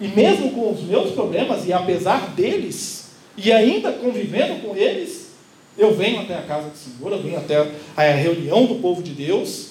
E 0.00 0.06
mesmo 0.06 0.52
com 0.52 0.72
os 0.72 0.82
meus 0.82 1.10
problemas, 1.10 1.66
e 1.66 1.72
apesar 1.72 2.34
deles, 2.34 3.14
e 3.36 3.50
ainda 3.50 3.90
convivendo 3.90 4.60
com 4.60 4.76
eles, 4.76 5.32
eu 5.76 5.92
venho 5.92 6.20
até 6.20 6.38
a 6.38 6.42
casa 6.42 6.68
do 6.68 6.76
Senhor, 6.76 7.10
eu 7.10 7.20
venho 7.20 7.36
até 7.36 7.68
a 7.96 8.02
reunião 8.02 8.66
do 8.66 8.76
povo 8.76 9.02
de 9.02 9.10
Deus 9.10 9.70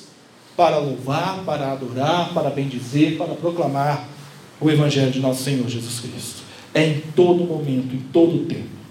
para 0.57 0.77
louvar, 0.79 1.43
para 1.45 1.72
adorar, 1.72 2.33
para 2.33 2.50
bendizer, 2.50 3.17
para 3.17 3.33
proclamar 3.36 4.10
o 4.60 4.69
Evangelho 4.69 5.12
de 5.12 5.19
nosso 5.19 5.43
Senhor 5.43 5.67
Jesus 5.67 6.01
Cristo. 6.01 6.43
É 6.73 6.86
em 6.86 7.01
todo 7.15 7.45
momento, 7.45 7.95
em 7.95 8.01
todo 8.12 8.45
tempo. 8.45 8.83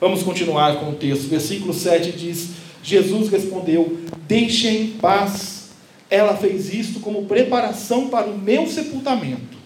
Vamos 0.00 0.22
continuar 0.22 0.76
com 0.80 0.90
o 0.90 0.94
texto. 0.94 1.28
Versículo 1.28 1.74
7 1.74 2.12
diz: 2.12 2.50
Jesus 2.82 3.28
respondeu: 3.28 4.00
Deixe 4.26 4.68
em 4.68 4.86
paz. 4.92 5.70
Ela 6.08 6.36
fez 6.36 6.72
isto 6.72 7.00
como 7.00 7.26
preparação 7.26 8.08
para 8.08 8.28
o 8.28 8.36
meu 8.36 8.66
sepultamento. 8.66 9.58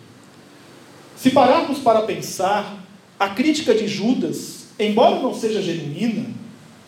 Se 1.16 1.31
pararmos 1.31 1.79
para 1.79 2.03
pensar, 2.03 2.85
a 3.18 3.29
crítica 3.29 3.73
de 3.73 3.87
Judas, 3.87 4.66
embora 4.79 5.20
não 5.20 5.33
seja 5.33 5.62
genuína, 5.62 6.27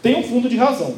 tem 0.03 0.17
um 0.17 0.23
fundo 0.23 0.49
de 0.49 0.57
razão. 0.57 0.97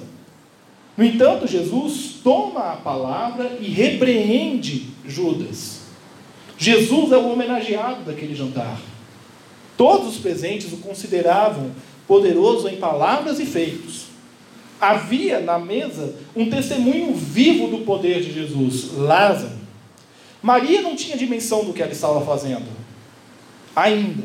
No 0.97 1.05
entanto, 1.05 1.47
Jesus 1.47 2.17
toma 2.25 2.73
a 2.73 2.77
palavra 2.77 3.59
e 3.61 3.69
repreende 3.69 4.89
Judas. 5.07 5.83
Jesus 6.57 7.13
é 7.13 7.17
o 7.17 7.31
homenageado 7.31 8.03
daquele 8.03 8.35
jantar. 8.35 8.81
Todos 9.77 10.09
os 10.09 10.17
presentes 10.17 10.73
o 10.73 10.79
consideravam 10.79 11.71
poderoso 12.09 12.67
em 12.69 12.77
palavras 12.77 13.39
e 13.39 13.45
feitos. 13.45 14.07
Havia 14.81 15.41
na 15.41 15.59
mesa 15.59 16.15
um 16.35 16.49
testemunho 16.49 17.13
vivo 17.15 17.69
do 17.69 17.85
poder 17.85 18.23
de 18.23 18.33
Jesus, 18.33 18.97
Lázaro. 18.97 19.59
Maria 20.41 20.81
não 20.81 20.97
tinha 20.97 21.17
dimensão 21.17 21.65
do 21.65 21.73
que 21.73 21.83
ela 21.83 21.93
estava 21.93 22.25
fazendo, 22.25 22.67
ainda. 23.77 24.25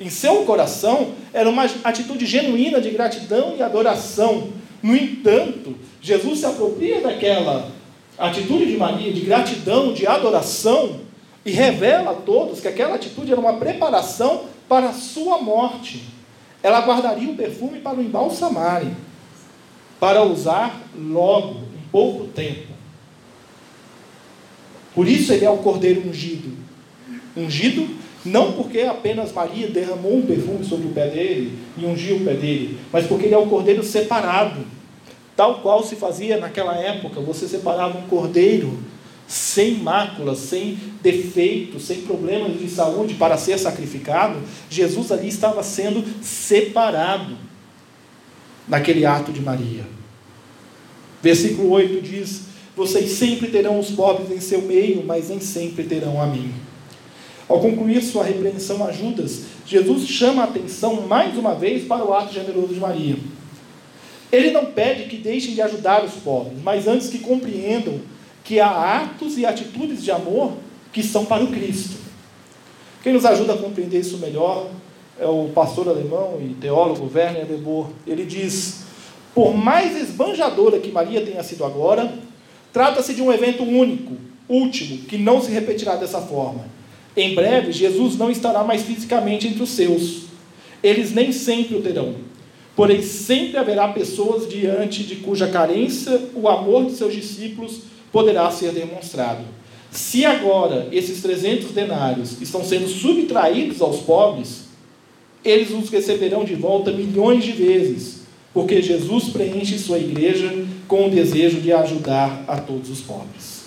Em 0.00 0.08
seu 0.08 0.44
coração 0.44 1.12
era 1.32 1.48
uma 1.48 1.64
atitude 1.84 2.26
genuína 2.26 2.80
de 2.80 2.90
gratidão 2.90 3.54
e 3.56 3.62
adoração. 3.62 4.48
No 4.82 4.96
entanto, 4.96 5.76
Jesus 6.00 6.40
se 6.40 6.46
apropria 6.46 7.02
daquela 7.02 7.70
atitude 8.18 8.66
de 8.66 8.76
Maria, 8.78 9.12
de 9.12 9.20
gratidão, 9.20 9.92
de 9.92 10.06
adoração, 10.06 11.00
e 11.44 11.50
revela 11.50 12.12
a 12.12 12.14
todos 12.14 12.60
que 12.60 12.68
aquela 12.68 12.94
atitude 12.94 13.30
era 13.30 13.40
uma 13.40 13.54
preparação 13.54 14.44
para 14.66 14.88
a 14.88 14.92
sua 14.94 15.38
morte 15.38 16.02
ela 16.62 16.80
guardaria 16.80 17.30
o 17.30 17.36
perfume 17.36 17.80
para 17.80 17.98
o 17.98 18.02
embalsamarem, 18.02 18.94
para 19.98 20.22
usar 20.22 20.80
logo, 20.96 21.60
em 21.60 21.88
pouco 21.90 22.26
tempo. 22.28 22.68
Por 24.94 25.08
isso 25.08 25.32
ele 25.32 25.44
é 25.44 25.50
o 25.50 25.58
cordeiro 25.58 26.06
ungido. 26.08 26.56
Ungido 27.36 27.88
não 28.24 28.52
porque 28.52 28.80
apenas 28.80 29.32
Maria 29.32 29.68
derramou 29.68 30.18
um 30.18 30.26
perfume 30.26 30.64
sobre 30.64 30.88
o 30.88 30.90
pé 30.90 31.08
dele 31.08 31.58
e 31.78 31.86
ungiu 31.86 32.16
o 32.16 32.24
pé 32.24 32.34
dele, 32.34 32.78
mas 32.92 33.06
porque 33.06 33.26
ele 33.26 33.34
é 33.34 33.38
o 33.38 33.46
cordeiro 33.46 33.82
separado. 33.82 34.60
Tal 35.34 35.60
qual 35.60 35.82
se 35.82 35.96
fazia 35.96 36.36
naquela 36.36 36.76
época, 36.76 37.20
você 37.20 37.48
separava 37.48 37.96
um 37.96 38.02
cordeiro 38.02 38.78
sem 39.30 39.76
máculas, 39.76 40.38
sem 40.38 40.76
defeitos, 41.00 41.84
sem 41.84 42.00
problemas 42.00 42.58
de 42.58 42.68
saúde 42.68 43.14
para 43.14 43.38
ser 43.38 43.56
sacrificado, 43.60 44.40
Jesus 44.68 45.12
ali 45.12 45.28
estava 45.28 45.62
sendo 45.62 46.04
separado 46.20 47.36
naquele 48.66 49.06
ato 49.06 49.30
de 49.30 49.40
Maria. 49.40 49.86
Versículo 51.22 51.70
8 51.70 52.02
diz: 52.02 52.40
Vocês 52.74 53.12
sempre 53.12 53.46
terão 53.46 53.78
os 53.78 53.90
pobres 53.90 54.32
em 54.32 54.40
seu 54.40 54.62
meio, 54.62 55.04
mas 55.06 55.28
nem 55.28 55.38
sempre 55.38 55.84
terão 55.84 56.20
a 56.20 56.26
mim. 56.26 56.52
Ao 57.48 57.60
concluir 57.60 58.02
sua 58.02 58.24
repreensão 58.24 58.84
a 58.84 58.90
Judas, 58.90 59.42
Jesus 59.64 60.08
chama 60.08 60.42
a 60.42 60.46
atenção 60.46 61.02
mais 61.02 61.38
uma 61.38 61.54
vez 61.54 61.84
para 61.84 62.04
o 62.04 62.12
ato 62.12 62.34
generoso 62.34 62.74
de 62.74 62.80
Maria. 62.80 63.16
Ele 64.32 64.50
não 64.50 64.66
pede 64.66 65.04
que 65.04 65.18
deixem 65.18 65.54
de 65.54 65.62
ajudar 65.62 66.04
os 66.04 66.14
pobres, 66.14 66.58
mas 66.64 66.88
antes 66.88 67.08
que 67.08 67.20
compreendam 67.20 68.00
que 68.44 68.60
há 68.60 69.02
atos 69.02 69.38
e 69.38 69.46
atitudes 69.46 70.02
de 70.02 70.10
amor 70.10 70.52
que 70.92 71.02
são 71.02 71.24
para 71.24 71.44
o 71.44 71.48
Cristo. 71.48 71.96
Quem 73.02 73.12
nos 73.12 73.24
ajuda 73.24 73.54
a 73.54 73.58
compreender 73.58 74.00
isso 74.00 74.18
melhor 74.18 74.68
é 75.18 75.26
o 75.26 75.50
pastor 75.54 75.88
alemão 75.88 76.38
e 76.40 76.54
teólogo 76.54 77.10
Werner 77.14 77.46
de 77.46 77.56
Boer. 77.56 77.88
Ele 78.06 78.24
diz: 78.24 78.84
por 79.34 79.54
mais 79.54 79.96
esbanjadora 79.96 80.78
que 80.78 80.90
Maria 80.90 81.20
tenha 81.20 81.42
sido 81.42 81.64
agora, 81.64 82.12
trata-se 82.72 83.14
de 83.14 83.22
um 83.22 83.32
evento 83.32 83.62
único, 83.62 84.14
último, 84.48 84.98
que 85.04 85.16
não 85.16 85.40
se 85.40 85.50
repetirá 85.50 85.96
dessa 85.96 86.20
forma. 86.20 86.64
Em 87.16 87.34
breve, 87.34 87.72
Jesus 87.72 88.16
não 88.16 88.30
estará 88.30 88.64
mais 88.64 88.82
fisicamente 88.82 89.46
entre 89.46 89.62
os 89.62 89.70
seus. 89.70 90.22
Eles 90.82 91.12
nem 91.12 91.32
sempre 91.32 91.76
o 91.76 91.82
terão. 91.82 92.14
Porém, 92.74 93.02
sempre 93.02 93.58
haverá 93.58 93.88
pessoas 93.88 94.48
diante 94.48 95.02
de 95.02 95.16
cuja 95.16 95.48
carência 95.48 96.20
o 96.34 96.48
amor 96.48 96.86
de 96.86 96.92
seus 96.92 97.12
discípulos 97.12 97.80
poderá 98.12 98.50
ser 98.50 98.72
demonstrado. 98.72 99.44
Se 99.90 100.24
agora 100.24 100.88
esses 100.92 101.20
300 101.20 101.72
denários 101.72 102.40
estão 102.40 102.64
sendo 102.64 102.88
subtraídos 102.88 103.80
aos 103.80 104.00
pobres, 104.00 104.68
eles 105.44 105.70
os 105.70 105.88
receberão 105.88 106.44
de 106.44 106.54
volta 106.54 106.92
milhões 106.92 107.42
de 107.42 107.52
vezes, 107.52 108.20
porque 108.52 108.82
Jesus 108.82 109.30
preenche 109.30 109.78
sua 109.78 109.98
igreja 109.98 110.66
com 110.86 111.06
o 111.06 111.10
desejo 111.10 111.60
de 111.60 111.72
ajudar 111.72 112.44
a 112.46 112.56
todos 112.58 112.90
os 112.90 113.00
pobres. 113.00 113.64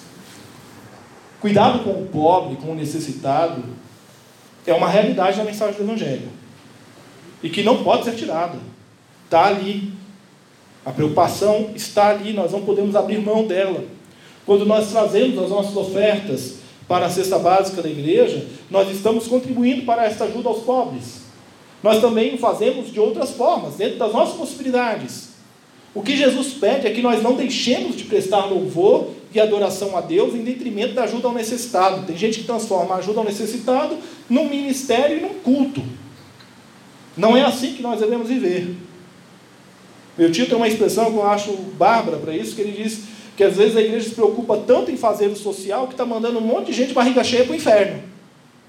Cuidado 1.42 1.84
com 1.84 1.92
o 1.92 2.08
pobre, 2.08 2.56
com 2.56 2.72
o 2.72 2.76
necessitado, 2.76 3.64
é 4.66 4.74
uma 4.74 4.88
realidade 4.88 5.38
da 5.38 5.44
mensagem 5.44 5.76
do 5.76 5.84
Evangelho 5.84 6.30
e 7.44 7.50
que 7.50 7.62
não 7.64 7.84
pode 7.84 8.06
ser 8.06 8.16
tirada. 8.16 8.58
Está 9.26 9.48
ali. 9.48 9.92
A 10.86 10.92
preocupação 10.92 11.72
está 11.76 12.10
ali, 12.10 12.34
nós 12.34 12.52
não 12.52 12.62
podemos 12.62 12.96
abrir 12.96 13.20
mão 13.20 13.46
dela. 13.46 13.84
Quando 14.46 14.66
nós 14.66 14.92
trazemos 14.92 15.42
as 15.42 15.50
nossas 15.50 15.76
ofertas 15.76 16.56
para 16.88 17.06
a 17.06 17.10
cesta 17.10 17.40
básica 17.40 17.82
da 17.82 17.90
igreja, 17.90 18.46
nós 18.70 18.90
estamos 18.90 19.28
contribuindo 19.28 19.84
para 19.84 20.06
esta 20.06 20.26
ajuda 20.26 20.50
aos 20.50 20.64
pobres. 20.64 21.22
Nós 21.82 22.00
também 22.00 22.36
o 22.36 22.38
fazemos 22.38 22.92
de 22.92 23.00
outras 23.00 23.32
formas, 23.32 23.76
dentro 23.76 23.98
das 23.98 24.14
nossas 24.14 24.36
possibilidades. 24.36 25.30
O 25.94 26.02
que 26.02 26.18
Jesus 26.18 26.54
pede 26.54 26.88
é 26.88 26.92
que 26.92 27.02
nós 27.02 27.22
não 27.22 27.36
deixemos 27.36 27.96
de 27.96 28.06
prestar 28.06 28.46
louvor 28.46 29.10
e 29.34 29.40
adoração 29.40 29.96
a 29.98 30.02
Deus 30.02 30.34
em 30.34 30.44
detrimento 30.44 30.94
da 30.94 31.04
ajuda 31.04 31.28
ao 31.28 31.34
necessitado. 31.34 32.06
Tem 32.06 32.18
gente 32.18 32.40
que 32.40 32.46
transforma 32.46 32.96
a 32.96 32.98
ajuda 32.98 33.20
ao 33.20 33.26
necessitado 33.26 33.98
num 34.30 34.50
ministério 34.50 35.18
e 35.18 35.22
num 35.22 35.36
culto. 35.36 35.84
Não 37.16 37.38
é 37.38 37.44
assim 37.44 37.74
que 37.74 37.82
nós 37.82 38.00
devemos 38.00 38.28
viver. 38.28 38.76
Meu 40.18 40.32
tio 40.32 40.48
tem 40.48 40.56
uma 40.56 40.68
expressão 40.68 41.12
que 41.12 41.18
eu 41.18 41.28
acho 41.28 41.52
bárbara 41.78 42.18
para 42.18 42.36
isso, 42.36 42.56
que 42.56 42.62
ele 42.62 42.84
diz 42.84 43.13
que 43.36 43.44
às 43.44 43.56
vezes 43.56 43.76
a 43.76 43.82
igreja 43.82 44.10
se 44.10 44.16
preocupa 44.16 44.58
tanto 44.58 44.92
em 44.92 44.98
fazer 44.98 45.28
o 45.28 45.36
social 45.36 45.88
que 45.88 45.94
está 45.94 46.06
mandando 46.06 46.38
um 46.38 46.42
monte 46.42 46.68
de 46.68 46.74
gente 46.74 46.94
barriga 46.94 47.24
cheia 47.24 47.44
para 47.44 47.54
o 47.54 47.56
inferno. 47.56 48.04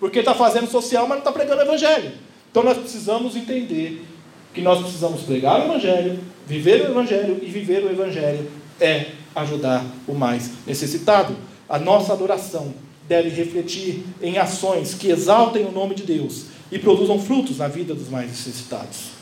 Porque 0.00 0.20
está 0.20 0.35
fazendo 0.35 0.70
social, 0.70 1.03
mas 1.03 1.16
não 1.16 1.18
está 1.18 1.33
pregando 1.33 1.61
o 1.61 1.64
evangelho. 1.64 2.12
Então 2.50 2.62
nós 2.62 2.79
precisamos 2.79 3.37
entender 3.37 4.05
que 4.53 4.61
nós 4.61 4.81
precisamos 4.81 5.22
pregar 5.22 5.61
o 5.61 5.64
evangelho, 5.64 6.18
viver 6.46 6.83
o 6.83 6.90
evangelho 6.90 7.38
e 7.42 7.46
viver 7.46 7.85
o 7.85 7.90
evangelho 7.90 8.48
é 8.81 9.07
ajudar 9.35 9.85
o 10.07 10.14
mais 10.14 10.50
necessitado. 10.66 11.37
A 11.68 11.79
nossa 11.79 12.12
adoração 12.12 12.72
deve 13.09 13.29
refletir 13.29 14.05
em 14.22 14.38
ações 14.38 14.94
que 14.94 15.09
exaltem 15.09 15.64
o 15.64 15.72
nome 15.72 15.94
de 15.94 16.05
Deus 16.05 16.46
e 16.70 16.79
produzam 16.79 17.18
frutos 17.18 17.59
na 17.59 17.68
vida 17.68 17.94
dos 17.94 18.09
mais 18.09 18.29
necessitados. 18.29 19.13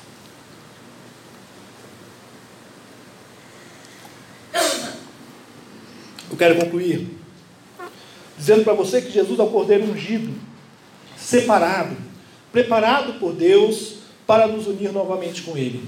Eu 6.32 6.38
quero 6.38 6.56
concluir 6.56 7.06
dizendo 8.38 8.64
para 8.64 8.72
você 8.72 9.02
que 9.02 9.12
Jesus 9.12 9.38
é 9.38 9.42
o 9.42 9.48
Cordeiro 9.48 9.84
ungido, 9.84 10.32
separado, 11.16 11.94
preparado 12.50 13.20
por 13.20 13.34
Deus 13.34 13.96
para 14.26 14.46
nos 14.46 14.66
unir 14.66 14.90
novamente 14.92 15.42
com 15.42 15.56
Ele. 15.56 15.84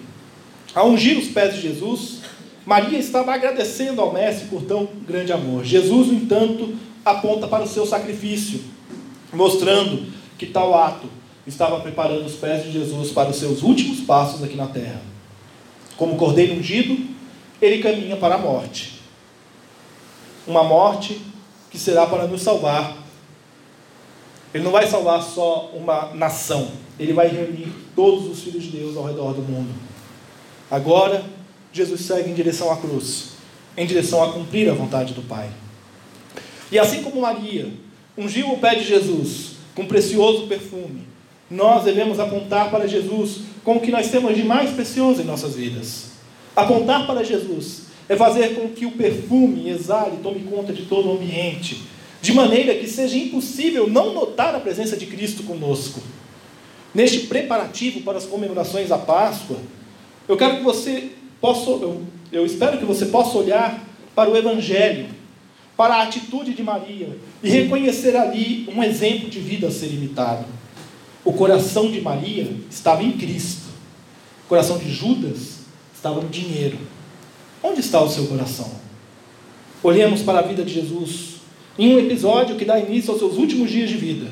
Ao 0.75 0.89
ungir 0.89 1.19
os 1.19 1.29
pés 1.29 1.55
de 1.55 1.63
Jesus, 1.63 2.21
Maria 2.67 2.99
estava 2.99 3.33
agradecendo 3.33 4.01
ao 4.01 4.13
Mestre 4.13 4.49
por 4.49 4.63
tão 4.63 4.87
grande 5.07 5.33
amor. 5.33 5.65
Jesus, 5.65 6.09
no 6.09 6.15
entanto, 6.15 6.75
aponta 7.05 7.49
para 7.49 7.65
o 7.65 7.69
seu 7.69 7.87
sacrifício, 7.87 8.61
mostrando 9.33 10.13
que 10.37 10.47
tal 10.47 10.75
ato 10.75 11.09
estava 11.47 11.81
preparando 11.81 12.27
os 12.27 12.35
pés 12.35 12.65
de 12.65 12.71
Jesus 12.71 13.11
para 13.13 13.31
os 13.31 13.37
seus 13.37 13.63
últimos 13.63 14.01
passos 14.01 14.45
aqui 14.45 14.57
na 14.57 14.67
terra. 14.67 15.01
Como 15.97 16.17
cordeiro 16.17 16.55
ungido, 16.55 16.99
ele 17.61 17.83
caminha 17.83 18.17
para 18.17 18.35
a 18.35 18.39
morte. 18.39 19.04
Uma 20.47 20.63
morte 20.63 21.21
que 21.71 21.79
será 21.79 22.07
para 22.07 22.27
nos 22.27 22.43
salvar. 22.43 22.97
Ele 24.53 24.63
não 24.63 24.71
vai 24.71 24.87
salvar 24.87 25.21
só 25.23 25.73
uma 25.75 26.15
nação, 26.15 26.71
ele 26.99 27.13
vai 27.13 27.27
reunir 27.27 27.73
todos 27.97 28.27
os 28.27 28.45
filhos 28.45 28.63
de 28.63 28.71
Deus 28.71 28.97
ao 28.97 29.05
redor 29.05 29.35
do 29.35 29.43
mundo. 29.43 29.75
Agora, 30.71 31.25
Jesus 31.73 32.03
segue 32.03 32.31
em 32.31 32.35
direção 32.35 32.71
à 32.71 32.77
cruz, 32.77 33.31
em 33.77 33.85
direção 33.85 34.23
a 34.23 34.33
cumprir 34.33 34.71
a 34.71 34.75
vontade 34.75 35.13
do 35.13 35.23
Pai. 35.23 35.51
E 36.71 36.79
assim 36.79 37.03
como 37.03 37.23
Maria 37.23 37.73
ungiu 38.17 38.53
o 38.53 38.59
pé 38.59 38.77
de 38.77 38.85
Jesus 38.85 39.57
com 39.75 39.87
precioso 39.87 40.47
perfume, 40.47 41.03
nós 41.51 41.83
devemos 41.85 42.21
apontar 42.21 42.71
para 42.71 42.87
Jesus 42.87 43.41
com 43.65 43.77
o 43.77 43.81
que 43.81 43.91
nós 43.91 44.11
temos 44.11 44.37
de 44.37 44.45
mais 44.45 44.71
precioso 44.71 45.21
em 45.21 45.25
nossas 45.25 45.57
vidas. 45.57 46.13
Apontar 46.55 47.07
para 47.07 47.25
Jesus 47.25 47.85
é 48.09 48.17
fazer 48.17 48.55
com 48.55 48.69
que 48.69 48.87
o 48.87 48.93
perfume 48.93 49.69
exale, 49.69 50.19
tome 50.23 50.41
conta 50.41 50.73
de 50.73 50.83
todo 50.83 51.09
o 51.09 51.17
ambiente, 51.17 51.83
de 52.21 52.33
maneira 52.33 52.75
que 52.75 52.87
seja 52.87 53.17
impossível 53.17 53.89
não 53.89 54.13
notar 54.13 54.55
a 54.55 54.61
presença 54.61 54.97
de 54.97 55.07
Cristo 55.07 55.43
conosco. 55.43 56.01
Neste 56.95 57.21
preparativo 57.21 58.01
para 58.01 58.19
as 58.19 58.25
comemorações 58.25 58.89
da 58.89 58.99
Páscoa, 58.99 59.57
eu 60.29 60.37
quero 60.37 60.59
que 60.59 60.63
você 60.63 61.11
possa, 61.41 61.71
eu, 61.71 62.03
eu 62.33 62.47
espero 62.47 62.79
que 62.79 62.85
você 62.85 63.07
possa 63.07 63.37
olhar 63.37 63.85
para 64.15 64.31
o 64.31 64.37
Evangelho, 64.37 65.07
para 65.77 65.97
a 65.97 66.03
atitude 66.05 66.55
de 66.55 66.63
Maria 66.63 67.19
e 67.43 67.51
reconhecer 67.51 68.17
ali 68.17 68.69
um 68.75 68.83
exemplo 68.83 69.29
de 69.29 69.41
vida 69.41 69.67
a 69.67 69.71
ser 69.71 69.89
imitado. 69.89 70.47
O 71.25 71.33
coração 71.33 71.91
de 71.91 72.01
Maria 72.01 72.49
estava 72.71 73.03
em 73.03 73.13
Cristo, 73.13 73.65
o 74.45 74.49
coração 74.49 74.79
de 74.79 74.91
Judas 74.91 75.61
estava 75.95 76.21
no 76.21 76.29
dinheiro. 76.29 76.79
Onde 77.67 77.81
está 77.81 77.99
o 78.03 78.11
seu 78.11 78.27
coração? 78.27 78.71
Olhemos 79.83 80.21
para 80.21 80.41
a 80.41 80.43
vida 80.43 80.63
de 80.63 80.75
Jesus 80.75 81.37
em 81.79 81.95
um 81.95 81.99
episódio 81.99 82.57
que 82.57 82.65
dá 82.65 82.79
início 82.79 83.11
aos 83.11 83.19
seus 83.19 83.39
últimos 83.39 83.71
dias 83.71 83.89
de 83.89 83.97
vida. 83.97 84.27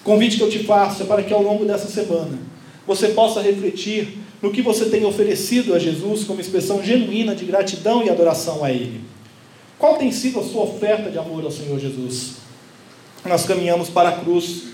O 0.00 0.02
convite 0.02 0.36
que 0.36 0.42
eu 0.42 0.50
te 0.50 0.64
faço 0.64 1.04
é 1.04 1.06
para 1.06 1.22
que 1.22 1.32
ao 1.32 1.40
longo 1.40 1.64
dessa 1.64 1.86
semana 1.86 2.36
você 2.84 3.10
possa 3.10 3.40
refletir 3.40 4.18
no 4.42 4.50
que 4.50 4.62
você 4.62 4.86
tem 4.86 5.04
oferecido 5.04 5.74
a 5.74 5.78
Jesus 5.78 6.24
como 6.24 6.40
expressão 6.40 6.82
genuína 6.82 7.36
de 7.36 7.44
gratidão 7.44 8.02
e 8.02 8.10
adoração 8.10 8.64
a 8.64 8.72
Ele. 8.72 9.00
Qual 9.78 9.96
tem 9.96 10.10
sido 10.10 10.40
a 10.40 10.42
sua 10.42 10.64
oferta 10.64 11.08
de 11.08 11.18
amor 11.18 11.44
ao 11.44 11.52
Senhor 11.52 11.78
Jesus? 11.78 12.38
Nós 13.24 13.44
caminhamos 13.44 13.90
para 13.90 14.08
a 14.08 14.18
cruz 14.18 14.64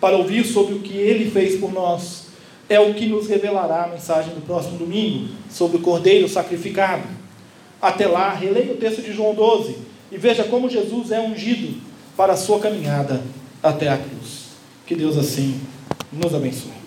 para 0.00 0.16
ouvir 0.16 0.44
sobre 0.44 0.74
o 0.74 0.80
que 0.80 0.96
Ele 0.96 1.30
fez 1.30 1.54
por 1.60 1.72
nós. 1.72 2.26
É 2.68 2.80
o 2.80 2.94
que 2.94 3.06
nos 3.06 3.28
revelará 3.28 3.84
a 3.84 3.88
mensagem 3.88 4.34
do 4.34 4.44
próximo 4.44 4.76
domingo 4.76 5.28
sobre 5.48 5.76
o 5.76 5.80
Cordeiro 5.80 6.28
sacrificado. 6.28 7.27
Até 7.80 8.06
lá, 8.06 8.32
releia 8.32 8.72
o 8.72 8.76
texto 8.76 9.02
de 9.02 9.12
João 9.12 9.34
12 9.34 9.76
e 10.10 10.16
veja 10.16 10.44
como 10.44 10.68
Jesus 10.68 11.10
é 11.10 11.20
ungido 11.20 11.80
para 12.16 12.32
a 12.32 12.36
sua 12.36 12.58
caminhada 12.58 13.22
até 13.62 13.88
a 13.88 13.96
cruz. 13.96 14.48
Que 14.86 14.94
Deus 14.94 15.16
assim 15.16 15.60
nos 16.12 16.34
abençoe. 16.34 16.77